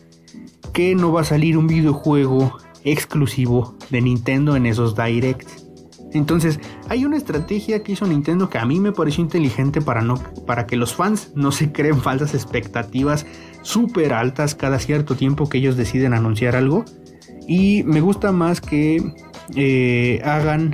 que 0.74 0.96
no 0.96 1.12
va 1.12 1.22
a 1.22 1.26
salir 1.26 1.58
un 1.58 1.68
videojuego 1.68 2.58
exclusivo 2.84 3.76
de 3.90 4.02
Nintendo 4.02 4.56
en 4.56 4.66
esos 4.66 4.96
directs. 4.96 5.66
Entonces, 6.14 6.60
hay 6.90 7.06
una 7.06 7.18
estrategia 7.18 7.84
que 7.84 7.92
hizo 7.92 8.08
Nintendo 8.08 8.50
que 8.50 8.58
a 8.58 8.66
mí 8.66 8.80
me 8.80 8.92
pareció 8.92 9.24
inteligente 9.24 9.82
para, 9.82 10.02
no, 10.02 10.16
para 10.46 10.66
que 10.66 10.78
los 10.78 10.96
fans 10.96 11.32
no 11.36 11.52
se 11.52 11.72
creen 11.72 12.02
falsas 12.02 12.34
expectativas 12.34 13.26
súper 13.68 14.14
altas 14.14 14.56
cada 14.56 14.80
cierto 14.80 15.16
tiempo 15.16 15.50
que 15.50 15.58
ellos 15.58 15.76
deciden 15.76 16.14
anunciar 16.14 16.56
algo. 16.56 16.86
Y 17.48 17.84
me 17.84 18.02
gusta 18.02 18.32
más 18.32 18.62
que 18.62 19.14
eh, 19.56 20.22
hagan 20.24 20.74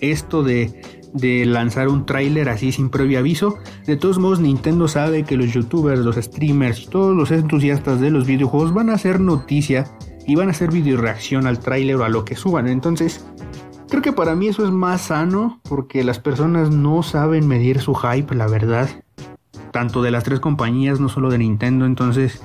esto 0.00 0.42
de 0.42 0.82
de 1.14 1.46
lanzar 1.46 1.86
un 1.88 2.06
tráiler 2.06 2.48
así 2.48 2.72
sin 2.72 2.90
previo 2.90 3.20
aviso. 3.20 3.56
De 3.86 3.96
todos 3.96 4.18
modos, 4.18 4.40
Nintendo 4.40 4.88
sabe 4.88 5.22
que 5.22 5.36
los 5.36 5.52
youtubers, 5.52 6.00
los 6.00 6.16
streamers 6.16 6.90
todos 6.90 7.16
los 7.16 7.30
entusiastas 7.30 8.00
de 8.00 8.10
los 8.10 8.26
videojuegos 8.26 8.74
van 8.74 8.90
a 8.90 8.94
hacer 8.94 9.20
noticia 9.20 9.86
y 10.26 10.34
van 10.34 10.48
a 10.48 10.50
hacer 10.50 10.72
video 10.72 10.96
reacción 10.96 11.46
al 11.46 11.60
tráiler 11.60 11.96
o 11.96 12.04
a 12.04 12.08
lo 12.08 12.24
que 12.24 12.34
suban. 12.34 12.66
Entonces, 12.66 13.24
Creo 13.94 14.02
que 14.02 14.12
para 14.12 14.34
mí 14.34 14.48
eso 14.48 14.64
es 14.64 14.72
más 14.72 15.02
sano 15.02 15.60
porque 15.62 16.02
las 16.02 16.18
personas 16.18 16.70
no 16.70 17.04
saben 17.04 17.46
medir 17.46 17.80
su 17.80 17.94
hype, 17.94 18.34
la 18.34 18.48
verdad. 18.48 18.88
Tanto 19.74 20.02
de 20.02 20.12
las 20.12 20.22
tres 20.22 20.38
compañías, 20.38 21.00
no 21.00 21.08
solo 21.08 21.30
de 21.30 21.38
Nintendo. 21.38 21.84
Entonces, 21.84 22.40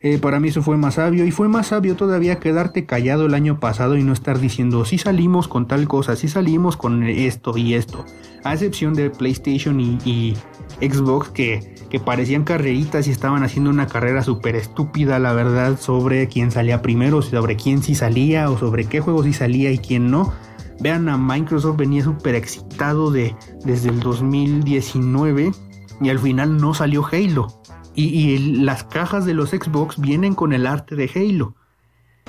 eh, 0.00 0.18
para 0.18 0.40
mí 0.40 0.48
eso 0.48 0.60
fue 0.60 0.76
más 0.76 0.96
sabio. 0.96 1.24
Y 1.24 1.30
fue 1.30 1.48
más 1.48 1.68
sabio 1.68 1.96
todavía 1.96 2.38
quedarte 2.38 2.84
callado 2.84 3.24
el 3.24 3.32
año 3.32 3.60
pasado 3.60 3.96
y 3.96 4.04
no 4.04 4.12
estar 4.12 4.38
diciendo, 4.38 4.84
si 4.84 4.98
salimos 4.98 5.48
con 5.48 5.66
tal 5.66 5.88
cosa, 5.88 6.16
si 6.16 6.28
salimos 6.28 6.76
con 6.76 7.02
esto 7.04 7.56
y 7.56 7.72
esto. 7.72 8.04
A 8.42 8.52
excepción 8.52 8.92
de 8.92 9.08
PlayStation 9.08 9.80
y, 9.80 10.36
Xbox 10.82 11.30
que, 11.30 11.76
que, 11.88 11.98
parecían 11.98 12.44
carreritas 12.44 13.08
y 13.08 13.10
estaban 13.10 13.42
haciendo 13.42 13.70
una 13.70 13.86
carrera 13.86 14.22
súper 14.22 14.54
estúpida, 14.54 15.18
la 15.18 15.32
verdad, 15.32 15.80
sobre 15.80 16.28
quién 16.28 16.50
salía 16.50 16.82
primero, 16.82 17.22
sobre 17.22 17.56
quién 17.56 17.82
sí 17.82 17.94
salía 17.94 18.50
o 18.50 18.58
sobre 18.58 18.84
qué 18.84 19.00
juego 19.00 19.24
sí 19.24 19.32
salía 19.32 19.70
y 19.70 19.78
quién 19.78 20.10
no. 20.10 20.30
Vean 20.78 21.08
a 21.08 21.16
Microsoft 21.16 21.78
venía 21.78 22.04
súper 22.04 22.34
excitado 22.34 23.10
de, 23.10 23.34
desde 23.64 23.88
el 23.88 24.00
2019 24.00 25.52
y 26.00 26.10
al 26.10 26.18
final 26.18 26.56
no 26.56 26.74
salió 26.74 27.04
Halo. 27.04 27.48
Y, 27.94 28.38
las 28.62 28.84
cajas 28.84 29.24
de 29.24 29.34
los 29.34 29.50
Xbox 29.50 30.00
vienen 30.00 30.34
con 30.34 30.52
el 30.52 30.66
arte 30.66 30.96
de 30.96 31.10
Halo. 31.14 31.54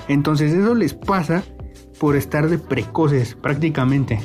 Entonces 0.08 0.52
eso 0.52 0.74
les 0.74 0.94
pasa 0.94 1.42
por 1.98 2.14
estar 2.14 2.48
de 2.48 2.58
precoces 2.58 3.34
prácticamente. 3.34 4.20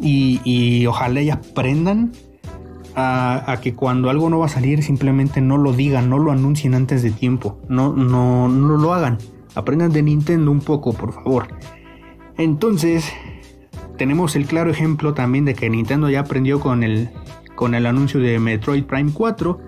Y, 0.00 0.86
ojalá 0.86 1.22
ya 1.22 1.34
aprendan 1.34 2.12
a, 2.94 3.50
a, 3.50 3.60
que 3.60 3.74
cuando 3.74 4.10
algo 4.10 4.30
no 4.30 4.38
va 4.38 4.46
a 4.46 4.50
salir 4.50 4.82
simplemente 4.82 5.40
no 5.40 5.58
lo 5.58 5.72
digan, 5.72 6.08
no 6.08 6.18
lo 6.18 6.30
anuncien 6.30 6.74
antes 6.74 7.02
de 7.02 7.10
tiempo. 7.10 7.60
No, 7.68 7.92
no, 7.92 8.48
no 8.48 8.76
lo 8.76 8.94
hagan. 8.94 9.18
Aprendan 9.54 9.92
de 9.92 10.02
Nintendo 10.02 10.52
un 10.52 10.60
poco, 10.60 10.92
por 10.92 11.12
favor. 11.12 11.48
Entonces, 12.36 13.12
tenemos 13.96 14.36
el 14.36 14.46
claro 14.46 14.70
ejemplo 14.70 15.12
también 15.12 15.44
de 15.44 15.54
que 15.54 15.68
Nintendo 15.68 16.08
ya 16.08 16.20
aprendió 16.20 16.60
con 16.60 16.84
el, 16.84 17.10
con 17.58 17.74
el 17.74 17.86
anuncio 17.86 18.20
de 18.20 18.38
Metroid 18.38 18.84
Prime 18.84 19.10
4 19.12 19.58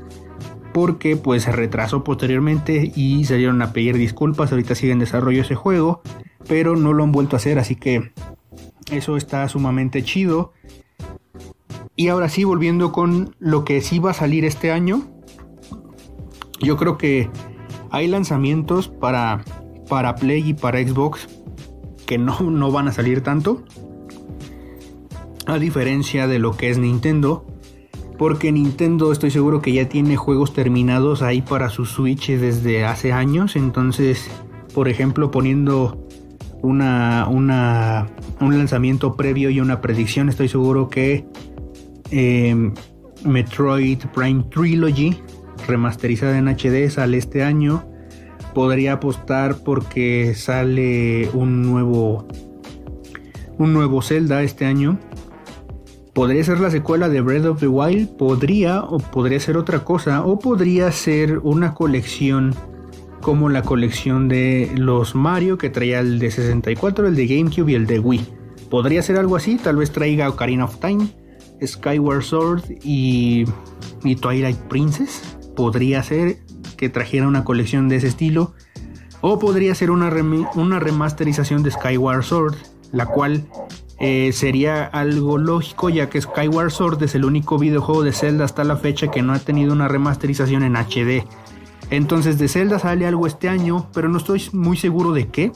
porque 0.72 1.16
pues 1.16 1.42
se 1.42 1.50
retrasó 1.50 2.04
posteriormente 2.04 2.92
y 2.94 3.24
se 3.24 3.36
dieron 3.36 3.60
a 3.62 3.72
pedir 3.72 3.96
disculpas, 3.96 4.52
ahorita 4.52 4.76
sigue 4.76 4.92
en 4.92 5.00
desarrollo 5.00 5.42
ese 5.42 5.56
juego, 5.56 6.00
pero 6.46 6.76
no 6.76 6.92
lo 6.92 7.02
han 7.02 7.10
vuelto 7.10 7.34
a 7.34 7.38
hacer, 7.38 7.58
así 7.58 7.74
que 7.74 8.12
eso 8.92 9.16
está 9.16 9.48
sumamente 9.48 10.04
chido. 10.04 10.52
Y 11.96 12.06
ahora 12.06 12.28
sí, 12.28 12.44
volviendo 12.44 12.92
con 12.92 13.34
lo 13.40 13.64
que 13.64 13.80
sí 13.80 13.98
va 13.98 14.12
a 14.12 14.14
salir 14.14 14.44
este 14.44 14.70
año, 14.70 15.08
yo 16.60 16.76
creo 16.76 16.96
que 16.96 17.28
hay 17.90 18.06
lanzamientos 18.06 18.86
para, 18.86 19.44
para 19.88 20.14
Play 20.14 20.50
y 20.50 20.54
para 20.54 20.78
Xbox 20.78 21.28
que 22.06 22.18
no, 22.18 22.40
no 22.40 22.70
van 22.70 22.86
a 22.86 22.92
salir 22.92 23.24
tanto. 23.24 23.64
A 25.46 25.58
diferencia 25.58 26.28
de 26.28 26.38
lo 26.38 26.56
que 26.56 26.70
es 26.70 26.78
Nintendo. 26.78 27.49
Porque 28.20 28.52
Nintendo 28.52 29.12
estoy 29.12 29.30
seguro 29.30 29.62
que 29.62 29.72
ya 29.72 29.88
tiene 29.88 30.14
juegos 30.16 30.52
terminados 30.52 31.22
ahí 31.22 31.40
para 31.40 31.70
su 31.70 31.86
Switch 31.86 32.28
desde 32.28 32.84
hace 32.84 33.12
años. 33.12 33.56
Entonces, 33.56 34.30
por 34.74 34.90
ejemplo, 34.90 35.30
poniendo 35.30 36.06
una, 36.60 37.26
un 37.30 37.48
lanzamiento 38.58 39.16
previo 39.16 39.48
y 39.48 39.58
una 39.58 39.80
predicción, 39.80 40.28
estoy 40.28 40.48
seguro 40.48 40.90
que 40.90 41.24
eh, 42.10 42.70
Metroid 43.24 44.00
Prime 44.14 44.44
Trilogy, 44.50 45.16
remasterizada 45.66 46.36
en 46.36 46.48
HD, 46.48 46.90
sale 46.90 47.16
este 47.16 47.42
año 47.42 47.86
podría 48.52 48.94
apostar 48.94 49.62
porque 49.64 50.34
sale 50.34 51.30
un 51.32 51.62
nuevo 51.62 52.26
un 53.58 53.72
nuevo 53.72 54.02
Zelda 54.02 54.42
este 54.42 54.64
año. 54.64 54.98
Podría 56.20 56.44
ser 56.44 56.60
la 56.60 56.70
secuela 56.70 57.08
de 57.08 57.22
Breath 57.22 57.46
of 57.46 57.60
the 57.60 57.66
Wild, 57.66 58.10
podría 58.18 58.82
o 58.82 58.98
podría 58.98 59.40
ser 59.40 59.56
otra 59.56 59.84
cosa 59.84 60.22
o 60.22 60.38
podría 60.38 60.92
ser 60.92 61.38
una 61.38 61.72
colección 61.72 62.54
como 63.22 63.48
la 63.48 63.62
colección 63.62 64.28
de 64.28 64.70
los 64.76 65.14
Mario 65.14 65.56
que 65.56 65.70
traía 65.70 66.00
el 66.00 66.18
de 66.18 66.30
64, 66.30 67.08
el 67.08 67.16
de 67.16 67.26
GameCube 67.26 67.72
y 67.72 67.74
el 67.74 67.86
de 67.86 68.00
Wii. 68.00 68.26
Podría 68.68 69.02
ser 69.02 69.16
algo 69.16 69.34
así, 69.34 69.56
tal 69.56 69.76
vez 69.76 69.92
traiga 69.92 70.28
Ocarina 70.28 70.66
of 70.66 70.76
Time, 70.78 71.08
Skyward 71.64 72.22
Sword 72.22 72.64
y, 72.84 73.46
y 74.04 74.16
Twilight 74.16 74.58
Princess. 74.68 75.38
Podría 75.56 76.02
ser, 76.02 76.36
que 76.76 76.90
trajera 76.90 77.28
una 77.28 77.44
colección 77.44 77.88
de 77.88 77.96
ese 77.96 78.08
estilo. 78.08 78.52
O 79.22 79.38
podría 79.38 79.74
ser 79.74 79.90
una, 79.90 80.12
una 80.54 80.80
remasterización 80.80 81.62
de 81.62 81.70
Skyward 81.70 82.24
Sword, 82.24 82.56
la 82.92 83.06
cual 83.06 83.46
eh, 84.02 84.32
sería 84.32 84.84
algo 84.86 85.36
lógico 85.36 85.90
ya 85.90 86.08
que 86.08 86.22
Skyward 86.22 86.70
Sword 86.70 87.02
es 87.02 87.14
el 87.14 87.26
único 87.26 87.58
videojuego 87.58 88.02
de 88.02 88.12
Zelda 88.12 88.46
hasta 88.46 88.64
la 88.64 88.78
fecha 88.78 89.10
que 89.10 89.20
no 89.20 89.34
ha 89.34 89.38
tenido 89.38 89.74
una 89.74 89.88
remasterización 89.88 90.62
en 90.62 90.74
HD. 90.74 91.22
Entonces 91.90 92.38
de 92.38 92.48
Zelda 92.48 92.78
sale 92.78 93.06
algo 93.06 93.26
este 93.26 93.50
año, 93.50 93.90
pero 93.92 94.08
no 94.08 94.16
estoy 94.16 94.42
muy 94.52 94.78
seguro 94.78 95.12
de 95.12 95.28
qué. 95.28 95.52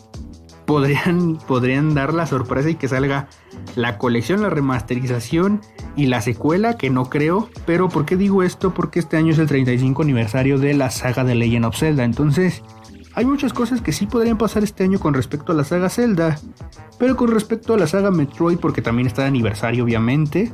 Podrían, 0.67 1.37
podrían 1.49 1.95
dar 1.95 2.13
la 2.13 2.27
sorpresa 2.27 2.69
y 2.69 2.75
que 2.75 2.87
salga 2.87 3.29
la 3.77 3.97
colección, 3.97 4.43
la 4.43 4.51
remasterización 4.51 5.63
y 5.97 6.07
la 6.07 6.21
secuela, 6.21 6.77
que 6.77 6.91
no 6.91 7.09
creo. 7.09 7.49
Pero 7.65 7.89
¿por 7.89 8.05
qué 8.05 8.19
digo 8.19 8.43
esto? 8.43 8.75
Porque 8.75 8.99
este 8.99 9.17
año 9.17 9.33
es 9.33 9.39
el 9.39 9.47
35 9.47 10.03
aniversario 10.03 10.59
de 10.59 10.75
la 10.75 10.91
saga 10.91 11.25
de 11.25 11.35
Legend 11.35 11.65
of 11.65 11.79
Zelda. 11.79 12.05
Entonces, 12.05 12.63
hay 13.15 13.25
muchas 13.25 13.53
cosas 13.53 13.81
que 13.81 13.93
sí 13.93 14.07
podrían 14.07 14.39
pasar 14.39 14.65
este 14.65 14.85
año 14.85 14.99
con 14.99 15.15
respecto 15.15 15.53
a 15.53 15.55
la 15.55 15.65
saga 15.65 15.89
Zelda. 15.89 16.39
Pero 16.99 17.17
con 17.17 17.31
respecto 17.31 17.75
a 17.75 17.79
la 17.79 17.87
saga 17.87 18.11
Metroid, 18.11 18.59
porque 18.59 18.83
también 18.83 19.07
está 19.07 19.23
de 19.23 19.29
aniversario, 19.29 19.85
obviamente. 19.85 20.53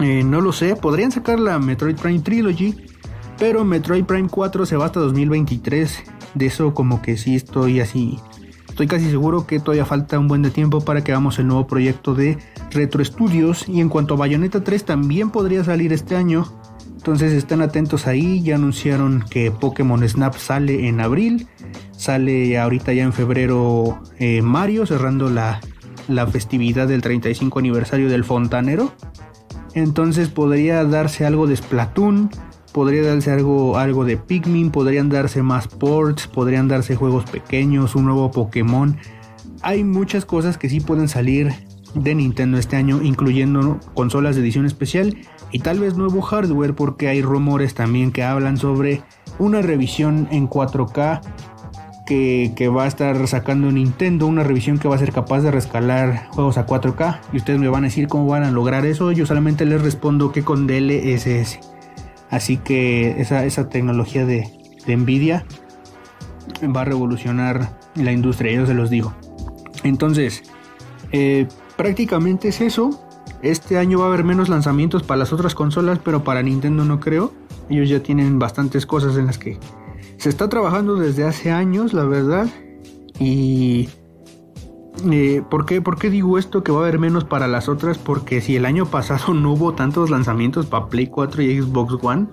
Eh, 0.00 0.22
no 0.24 0.40
lo 0.40 0.52
sé, 0.52 0.76
podrían 0.76 1.10
sacar 1.10 1.40
la 1.40 1.58
Metroid 1.58 1.96
Prime 1.96 2.20
Trilogy. 2.20 2.74
Pero 3.38 3.64
Metroid 3.64 4.04
Prime 4.04 4.28
4 4.28 4.66
se 4.66 4.76
va 4.76 4.86
hasta 4.86 5.00
2023. 5.00 6.02
De 6.34 6.46
eso 6.46 6.74
como 6.74 7.00
que 7.02 7.16
sí 7.16 7.34
estoy 7.36 7.80
así 7.80 8.20
Estoy 8.78 8.86
casi 8.86 9.10
seguro 9.10 9.44
que 9.44 9.58
todavía 9.58 9.84
falta 9.84 10.20
un 10.20 10.28
buen 10.28 10.40
de 10.42 10.52
tiempo 10.52 10.80
para 10.80 11.02
que 11.02 11.10
hagamos 11.10 11.40
el 11.40 11.48
nuevo 11.48 11.66
proyecto 11.66 12.14
de 12.14 12.38
Retro 12.70 13.04
Studios. 13.04 13.68
Y 13.68 13.80
en 13.80 13.88
cuanto 13.88 14.14
a 14.14 14.18
Bayonetta 14.18 14.62
3 14.62 14.84
también 14.84 15.30
podría 15.30 15.64
salir 15.64 15.92
este 15.92 16.14
año. 16.14 16.46
Entonces 16.98 17.32
estén 17.32 17.62
atentos 17.62 18.08
ahí. 18.08 18.42
Ya 18.42 18.56
anunciaron 18.56 19.24
que 19.30 19.52
Pokémon 19.52 20.06
Snap 20.06 20.34
sale 20.34 20.88
en 20.88 21.00
abril. 21.00 21.46
Sale 21.92 22.58
ahorita 22.58 22.92
ya 22.92 23.04
en 23.04 23.12
febrero 23.12 24.02
eh, 24.18 24.42
Mario 24.42 24.84
cerrando 24.84 25.30
la, 25.30 25.60
la 26.08 26.26
festividad 26.26 26.88
del 26.88 27.00
35 27.00 27.60
aniversario 27.60 28.08
del 28.08 28.24
Fontanero. 28.24 28.92
Entonces 29.74 30.28
podría 30.28 30.84
darse 30.84 31.24
algo 31.24 31.46
de 31.46 31.56
Splatoon 31.56 32.30
podría 32.72 33.02
darse 33.02 33.30
algo, 33.30 33.78
algo 33.78 34.04
de 34.04 34.16
Pikmin, 34.16 34.70
podrían 34.70 35.08
darse 35.08 35.42
más 35.42 35.68
ports, 35.68 36.26
podrían 36.26 36.68
darse 36.68 36.96
juegos 36.96 37.24
pequeños, 37.30 37.94
un 37.94 38.04
nuevo 38.04 38.30
Pokémon. 38.30 38.96
Hay 39.62 39.84
muchas 39.84 40.24
cosas 40.24 40.58
que 40.58 40.68
sí 40.68 40.80
pueden 40.80 41.08
salir 41.08 41.52
de 41.94 42.14
Nintendo 42.14 42.58
este 42.58 42.76
año, 42.76 43.00
incluyendo 43.02 43.80
consolas 43.94 44.36
de 44.36 44.42
edición 44.42 44.66
especial 44.66 45.16
y 45.50 45.60
tal 45.60 45.80
vez 45.80 45.96
nuevo 45.96 46.20
hardware, 46.20 46.74
porque 46.74 47.08
hay 47.08 47.22
rumores 47.22 47.74
también 47.74 48.12
que 48.12 48.22
hablan 48.22 48.56
sobre 48.56 49.02
una 49.38 49.62
revisión 49.62 50.28
en 50.30 50.48
4K 50.48 51.20
que, 52.08 52.68
va 52.74 52.84
a 52.84 52.86
estar 52.86 53.28
sacando 53.28 53.70
Nintendo, 53.70 54.26
una 54.26 54.42
revisión 54.42 54.78
que 54.78 54.88
va 54.88 54.96
a 54.96 54.98
ser 54.98 55.12
capaz 55.12 55.40
de 55.40 55.50
rescalar 55.50 56.28
juegos 56.30 56.56
a 56.56 56.66
4K. 56.66 57.20
Y 57.32 57.36
ustedes 57.36 57.60
me 57.60 57.68
van 57.68 57.84
a 57.84 57.88
decir 57.88 58.08
cómo 58.08 58.26
van 58.26 58.44
a 58.44 58.50
lograr 58.50 58.86
eso. 58.86 59.12
Yo 59.12 59.26
solamente 59.26 59.66
les 59.66 59.82
respondo 59.82 60.32
que 60.32 60.42
con 60.42 60.66
DLSS. 60.66 61.60
Así 62.30 62.56
que 62.56 63.20
esa, 63.20 63.68
tecnología 63.68 64.24
de, 64.24 64.48
Nvidia 64.86 65.44
va 66.74 66.80
a 66.80 66.84
revolucionar 66.84 67.78
la 67.94 68.12
industria, 68.12 68.52
yo 68.52 68.66
se 68.66 68.72
los 68.72 68.88
digo. 68.88 69.14
Entonces, 69.84 70.42
eh, 71.12 71.46
prácticamente 71.76 72.48
es 72.48 72.62
eso. 72.62 73.07
Este 73.42 73.78
año 73.78 73.98
va 73.98 74.06
a 74.06 74.08
haber 74.08 74.24
menos 74.24 74.48
lanzamientos 74.48 75.02
para 75.02 75.18
las 75.18 75.32
otras 75.32 75.54
consolas, 75.54 76.00
pero 76.02 76.24
para 76.24 76.42
Nintendo 76.42 76.84
no 76.84 76.98
creo. 76.98 77.32
Ellos 77.68 77.88
ya 77.88 78.02
tienen 78.02 78.38
bastantes 78.38 78.86
cosas 78.86 79.16
en 79.16 79.26
las 79.26 79.38
que 79.38 79.58
se 80.16 80.28
está 80.28 80.48
trabajando 80.48 80.96
desde 80.96 81.24
hace 81.24 81.50
años, 81.50 81.92
la 81.92 82.04
verdad. 82.04 82.48
Y 83.20 83.88
eh, 85.10 85.42
¿por, 85.48 85.66
qué, 85.66 85.80
¿Por 85.80 85.98
qué 85.98 86.10
digo 86.10 86.38
esto 86.38 86.64
que 86.64 86.72
va 86.72 86.78
a 86.78 86.82
haber 86.82 86.98
menos 86.98 87.24
para 87.24 87.46
las 87.46 87.68
otras? 87.68 87.98
Porque 87.98 88.40
si 88.40 88.56
el 88.56 88.66
año 88.66 88.86
pasado 88.86 89.32
no 89.34 89.52
hubo 89.52 89.74
tantos 89.74 90.10
lanzamientos 90.10 90.66
para 90.66 90.88
Play 90.88 91.06
4 91.06 91.42
y 91.42 91.62
Xbox 91.62 92.02
One, 92.02 92.26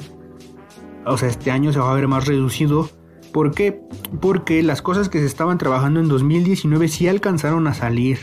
o 1.05 1.17
sea, 1.17 1.29
este 1.29 1.51
año 1.51 1.71
se 1.71 1.79
va 1.79 1.91
a 1.91 1.95
ver 1.95 2.07
más 2.07 2.25
reducido. 2.25 2.89
¿Por 3.31 3.51
qué? 3.53 3.81
Porque 4.21 4.63
las 4.63 4.81
cosas 4.81 5.09
que 5.09 5.19
se 5.19 5.25
estaban 5.25 5.57
trabajando 5.57 5.99
en 5.99 6.07
2019 6.07 6.87
sí 6.87 7.07
alcanzaron 7.07 7.67
a 7.67 7.73
salir 7.73 8.17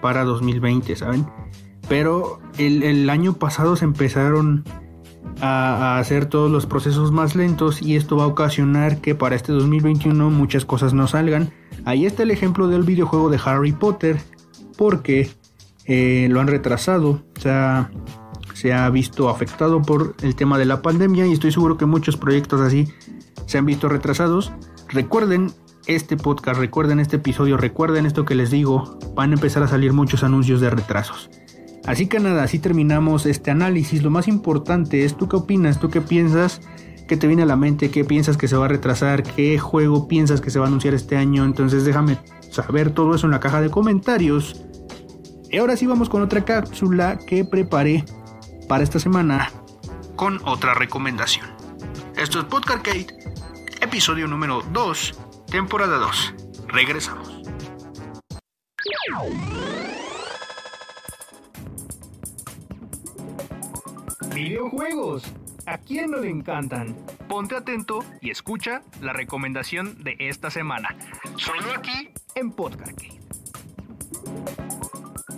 para 0.00 0.24
2020, 0.24 0.94
¿saben? 0.96 1.26
Pero 1.88 2.40
el, 2.58 3.08
año 3.10 3.34
pasado 3.34 3.76
se 3.76 3.84
empezaron 3.84 4.64
a, 5.40 5.98
hacer 5.98 6.26
todos 6.26 6.50
los 6.50 6.66
procesos 6.66 7.10
más 7.12 7.34
lentos 7.34 7.82
y 7.82 7.96
esto 7.96 8.16
va 8.16 8.24
a 8.24 8.28
ocasionar 8.28 9.00
que 9.00 9.14
para 9.14 9.36
este 9.36 9.52
2021 9.52 10.30
muchas 10.30 10.64
cosas 10.64 10.94
no 10.94 11.06
salgan 11.06 11.52
Ahí 11.84 12.06
está 12.06 12.22
el 12.22 12.30
ejemplo 12.30 12.68
del 12.68 12.82
videojuego 12.82 13.30
de 13.30 13.40
Harry 13.44 13.72
Potter, 13.72 14.20
porque 14.76 15.30
eh, 15.86 16.28
lo 16.30 16.40
han 16.40 16.46
retrasado. 16.46 17.22
O 17.36 17.40
sea, 17.40 17.90
se 18.54 18.72
ha 18.72 18.88
visto 18.90 19.28
afectado 19.28 19.80
por 19.80 20.14
el 20.22 20.34
tema 20.34 20.58
de 20.58 20.66
la 20.66 20.82
pandemia 20.82 21.26
y 21.26 21.32
estoy 21.32 21.52
seguro 21.52 21.76
que 21.76 21.86
muchos 21.86 22.16
proyectos 22.16 22.60
así 22.60 22.88
se 23.46 23.58
han 23.58 23.66
visto 23.66 23.88
retrasados. 23.88 24.52
Recuerden 24.88 25.52
este 25.86 26.16
podcast, 26.16 26.60
recuerden 26.60 27.00
este 27.00 27.16
episodio, 27.16 27.56
recuerden 27.56 28.06
esto 28.06 28.24
que 28.24 28.34
les 28.34 28.50
digo, 28.50 28.98
van 29.14 29.30
a 29.30 29.34
empezar 29.34 29.62
a 29.62 29.68
salir 29.68 29.92
muchos 29.92 30.22
anuncios 30.22 30.60
de 30.60 30.70
retrasos. 30.70 31.30
Así 31.86 32.06
que 32.06 32.20
nada, 32.20 32.42
así 32.42 32.58
terminamos 32.58 33.26
este 33.26 33.50
análisis. 33.50 34.02
Lo 34.02 34.10
más 34.10 34.28
importante 34.28 35.04
es 35.04 35.16
tú 35.16 35.28
qué 35.28 35.36
opinas, 35.36 35.80
tú 35.80 35.88
qué 35.90 36.00
piensas, 36.00 36.60
qué 37.08 37.16
te 37.16 37.26
viene 37.26 37.42
a 37.42 37.46
la 37.46 37.56
mente, 37.56 37.90
qué 37.90 38.04
piensas 38.04 38.36
que 38.36 38.48
se 38.48 38.56
va 38.56 38.66
a 38.66 38.68
retrasar, 38.68 39.22
qué 39.22 39.58
juego 39.58 40.06
piensas 40.06 40.40
que 40.40 40.50
se 40.50 40.58
va 40.58 40.66
a 40.66 40.68
anunciar 40.68 40.94
este 40.94 41.16
año. 41.16 41.44
Entonces 41.44 41.84
déjame 41.84 42.18
saber 42.50 42.90
todo 42.90 43.14
eso 43.14 43.26
en 43.26 43.32
la 43.32 43.40
caja 43.40 43.60
de 43.60 43.70
comentarios. 43.70 44.62
Y 45.50 45.58
ahora 45.58 45.76
sí 45.76 45.86
vamos 45.86 46.08
con 46.08 46.22
otra 46.22 46.44
cápsula 46.44 47.18
que 47.18 47.44
preparé 47.44 48.04
para 48.68 48.84
esta 48.84 49.00
semana 49.00 49.50
con 50.20 50.38
otra 50.44 50.74
recomendación. 50.74 51.46
Esto 52.14 52.40
es 52.40 52.44
Podcast 52.44 52.84
Kate, 52.84 53.06
episodio 53.80 54.28
número 54.28 54.62
2, 54.70 55.14
temporada 55.50 55.96
2. 55.96 56.34
Regresamos. 56.68 57.40
Videojuegos. 64.34 65.24
¿A 65.66 65.78
quién 65.78 66.12
no 66.12 66.18
le 66.18 66.30
encantan? 66.30 66.96
Ponte 67.28 67.56
atento 67.56 68.04
y 68.20 68.30
escucha 68.30 68.82
la 69.02 69.12
recomendación 69.12 70.02
de 70.04 70.16
esta 70.18 70.50
semana. 70.50 70.94
Solo 71.36 71.72
aquí 71.76 72.10
en 72.34 72.52
Podcast. 72.52 73.00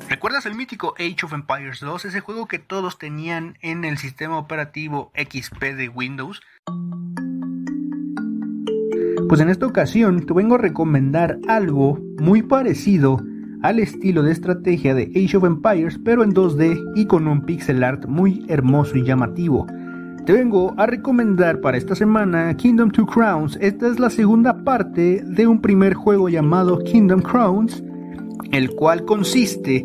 ¿Recuerdas 0.09 0.45
el 0.45 0.55
mítico 0.55 0.95
Age 0.99 1.25
of 1.25 1.33
Empires 1.33 1.81
2? 1.81 2.05
Ese 2.05 2.21
juego 2.21 2.47
que 2.47 2.59
todos 2.59 2.99
tenían 2.99 3.57
en 3.63 3.85
el 3.85 3.97
sistema 3.97 4.39
operativo 4.39 5.11
XP 5.17 5.63
de 5.75 5.89
Windows. 5.89 6.43
Pues 9.29 9.41
en 9.41 9.49
esta 9.49 9.67
ocasión 9.67 10.27
te 10.27 10.35
vengo 10.35 10.57
a 10.57 10.59
recomendar 10.59 11.39
algo 11.49 11.99
muy 12.19 12.43
parecido 12.43 13.23
al 13.63 13.79
estilo 13.79 14.23
de 14.23 14.33
estrategia 14.33 14.95
de 14.95 15.11
Age 15.15 15.37
of 15.37 15.45
Empires, 15.45 15.99
pero 16.05 16.25
en 16.25 16.33
2D 16.33 16.93
y 16.97 17.07
con 17.07 17.29
un 17.29 17.43
pixel 17.43 17.83
art 17.85 18.07
muy 18.07 18.45
hermoso 18.49 18.97
y 18.97 19.05
llamativo. 19.05 19.67
Te 20.27 20.33
vengo 20.33 20.75
a 20.77 20.87
recomendar 20.87 21.61
para 21.61 21.77
esta 21.77 21.95
semana 21.95 22.57
Kingdom 22.57 22.91
Two 22.91 23.07
Crowns. 23.07 23.59
Esta 23.61 23.89
es 23.89 23.99
la 23.99 24.11
segunda 24.11 24.63
parte 24.63 25.23
de 25.25 25.47
un 25.47 25.61
primer 25.61 25.95
juego 25.95 26.29
llamado 26.29 26.79
Kingdom 26.79 27.23
Crowns, 27.23 27.83
el 28.53 28.71
cual 28.71 29.05
consiste 29.05 29.85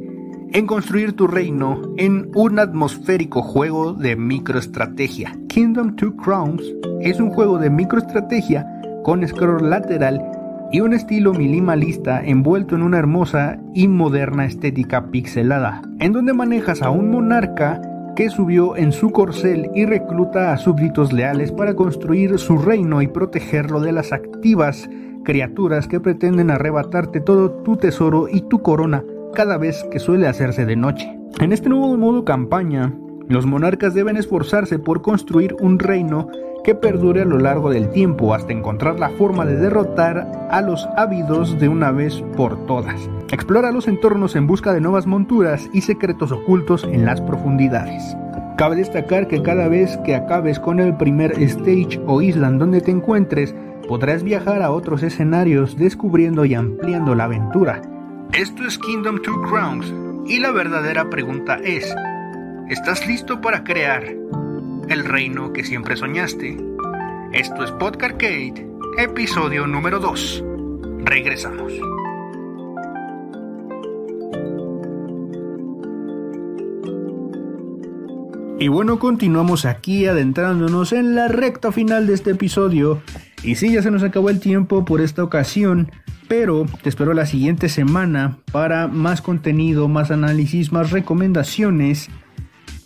en 0.53 0.67
construir 0.67 1.13
tu 1.13 1.27
reino 1.27 1.81
en 1.97 2.29
un 2.35 2.59
atmosférico 2.59 3.41
juego 3.41 3.93
de 3.93 4.15
microestrategia. 4.15 5.35
Kingdom 5.47 5.95
Two 5.95 6.15
Crowns 6.15 6.63
es 7.01 7.19
un 7.19 7.29
juego 7.29 7.57
de 7.57 7.69
microestrategia 7.69 8.65
con 9.03 9.27
scroll 9.27 9.69
lateral 9.69 10.21
y 10.71 10.81
un 10.81 10.93
estilo 10.93 11.33
minimalista 11.33 12.23
envuelto 12.23 12.75
en 12.75 12.83
una 12.83 12.97
hermosa 12.97 13.59
y 13.73 13.87
moderna 13.87 14.45
estética 14.45 15.07
pixelada, 15.11 15.81
en 15.99 16.13
donde 16.13 16.33
manejas 16.33 16.81
a 16.81 16.89
un 16.89 17.11
monarca 17.11 17.81
que 18.15 18.29
subió 18.29 18.75
en 18.75 18.91
su 18.91 19.11
corcel 19.11 19.69
y 19.75 19.85
recluta 19.85 20.51
a 20.51 20.57
súbditos 20.57 21.13
leales 21.13 21.51
para 21.51 21.75
construir 21.75 22.37
su 22.39 22.57
reino 22.57 23.01
y 23.01 23.07
protegerlo 23.07 23.79
de 23.79 23.91
las 23.91 24.11
activas 24.11 24.89
criaturas 25.23 25.87
que 25.87 25.99
pretenden 25.99 26.49
arrebatarte 26.49 27.19
todo 27.19 27.51
tu 27.51 27.77
tesoro 27.77 28.27
y 28.27 28.41
tu 28.41 28.61
corona 28.61 29.03
cada 29.33 29.57
vez 29.57 29.85
que 29.91 29.99
suele 29.99 30.27
hacerse 30.27 30.65
de 30.65 30.75
noche. 30.75 31.07
En 31.39 31.53
este 31.53 31.69
nuevo 31.69 31.95
modo 31.95 32.25
campaña, 32.25 32.93
los 33.29 33.45
monarcas 33.45 33.93
deben 33.93 34.17
esforzarse 34.17 34.79
por 34.79 35.01
construir 35.01 35.55
un 35.59 35.79
reino 35.79 36.29
que 36.63 36.75
perdure 36.75 37.21
a 37.21 37.25
lo 37.25 37.39
largo 37.39 37.69
del 37.69 37.89
tiempo 37.91 38.33
hasta 38.33 38.51
encontrar 38.51 38.99
la 38.99 39.09
forma 39.11 39.45
de 39.45 39.55
derrotar 39.55 40.49
a 40.49 40.61
los 40.61 40.87
ávidos 40.97 41.57
de 41.59 41.69
una 41.69 41.91
vez 41.91 42.21
por 42.35 42.65
todas. 42.65 43.09
Explora 43.31 43.71
los 43.71 43.87
entornos 43.87 44.35
en 44.35 44.47
busca 44.47 44.73
de 44.73 44.81
nuevas 44.81 45.07
monturas 45.07 45.69
y 45.73 45.81
secretos 45.81 46.31
ocultos 46.31 46.83
en 46.83 47.05
las 47.05 47.21
profundidades. 47.21 48.15
Cabe 48.57 48.77
destacar 48.77 49.27
que 49.27 49.41
cada 49.41 49.67
vez 49.67 49.97
que 50.03 50.15
acabes 50.15 50.59
con 50.59 50.79
el 50.79 50.97
primer 50.97 51.31
stage 51.43 52.01
o 52.05 52.21
isla 52.21 52.47
en 52.47 52.57
donde 52.57 52.81
te 52.81 52.91
encuentres, 52.91 53.53
podrás 53.87 54.23
viajar 54.23 54.61
a 54.61 54.71
otros 54.71 55.03
escenarios 55.03 55.77
descubriendo 55.77 56.43
y 56.43 56.53
ampliando 56.53 57.15
la 57.15 57.25
aventura. 57.25 57.81
Esto 58.33 58.65
es 58.65 58.77
Kingdom 58.77 59.21
Two 59.21 59.41
Crowns 59.43 59.93
y 60.25 60.39
la 60.39 60.51
verdadera 60.51 61.09
pregunta 61.09 61.59
es, 61.63 61.95
¿estás 62.69 63.07
listo 63.07 63.39
para 63.39 63.63
crear 63.63 64.03
el 64.89 65.05
reino 65.05 65.53
que 65.53 65.63
siempre 65.63 65.95
soñaste. 65.95 66.57
Esto 67.33 67.63
es 67.63 67.71
Podcast 67.71 68.13
Kate, 68.13 68.67
episodio 68.97 69.67
número 69.67 69.99
2. 69.99 70.43
Regresamos. 71.03 71.73
Y 78.59 78.69
bueno, 78.69 78.97
continuamos 78.97 79.65
aquí 79.65 80.05
adentrándonos 80.05 80.91
en 80.91 81.15
la 81.15 81.27
recta 81.27 81.71
final 81.71 82.07
de 82.07 82.13
este 82.13 82.31
episodio. 82.31 83.01
Y 83.43 83.55
sí, 83.55 83.73
ya 83.73 83.81
se 83.81 83.91
nos 83.91 84.03
acabó 84.03 84.29
el 84.29 84.39
tiempo 84.39 84.83
por 84.83 84.99
esta 84.99 85.23
ocasión, 85.23 85.91
pero 86.27 86.65
te 86.81 86.89
espero 86.89 87.13
la 87.13 87.25
siguiente 87.25 87.69
semana 87.69 88.39
para 88.51 88.87
más 88.87 89.21
contenido, 89.21 89.87
más 89.87 90.11
análisis, 90.11 90.71
más 90.71 90.91
recomendaciones 90.91 92.09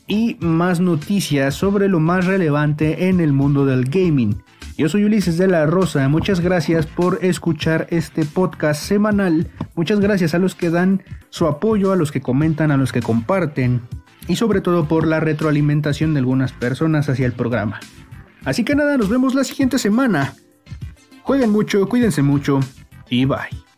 y 0.08 0.38
más 0.40 0.80
noticias 0.80 1.56
sobre 1.56 1.88
lo 1.88 2.00
más 2.00 2.26
relevante 2.26 3.08
en 3.08 3.20
el 3.20 3.34
mundo 3.34 3.66
del 3.66 3.86
gaming. 3.86 4.42
Yo 4.78 4.90
soy 4.90 5.04
Ulises 5.04 5.38
de 5.38 5.48
la 5.48 5.66
Rosa, 5.66 6.08
muchas 6.10 6.40
gracias 6.40 6.88
por 6.88 7.20
escuchar 7.22 7.88
este 7.92 8.26
podcast 8.26 8.82
semanal, 8.82 9.48
muchas 9.76 10.00
gracias 10.00 10.34
a 10.34 10.40
los 10.40 10.56
que 10.56 10.70
dan 10.70 11.04
su 11.30 11.46
apoyo, 11.46 11.92
a 11.92 11.96
los 11.96 12.12
que 12.12 12.22
comentan, 12.22 12.72
a 12.72 12.78
los 12.78 12.92
que 12.92 13.02
comparten 13.02 13.82
y 14.28 14.36
sobre 14.36 14.62
todo 14.62 14.88
por 14.88 15.06
la 15.06 15.20
retroalimentación 15.20 16.14
de 16.14 16.20
algunas 16.20 16.52
personas 16.52 17.10
hacia 17.10 17.26
el 17.26 17.34
programa. 17.34 17.80
Así 18.44 18.64
que 18.64 18.76
nada, 18.76 18.98
nos 18.98 19.10
vemos 19.10 19.36
la 19.36 19.44
siguiente 19.44 19.78
semana. 19.78 20.34
Jueguen 21.24 21.52
mucho, 21.52 21.88
cuídense 21.88 22.22
mucho 22.22 22.60
y 23.10 23.26
bye. 23.26 23.71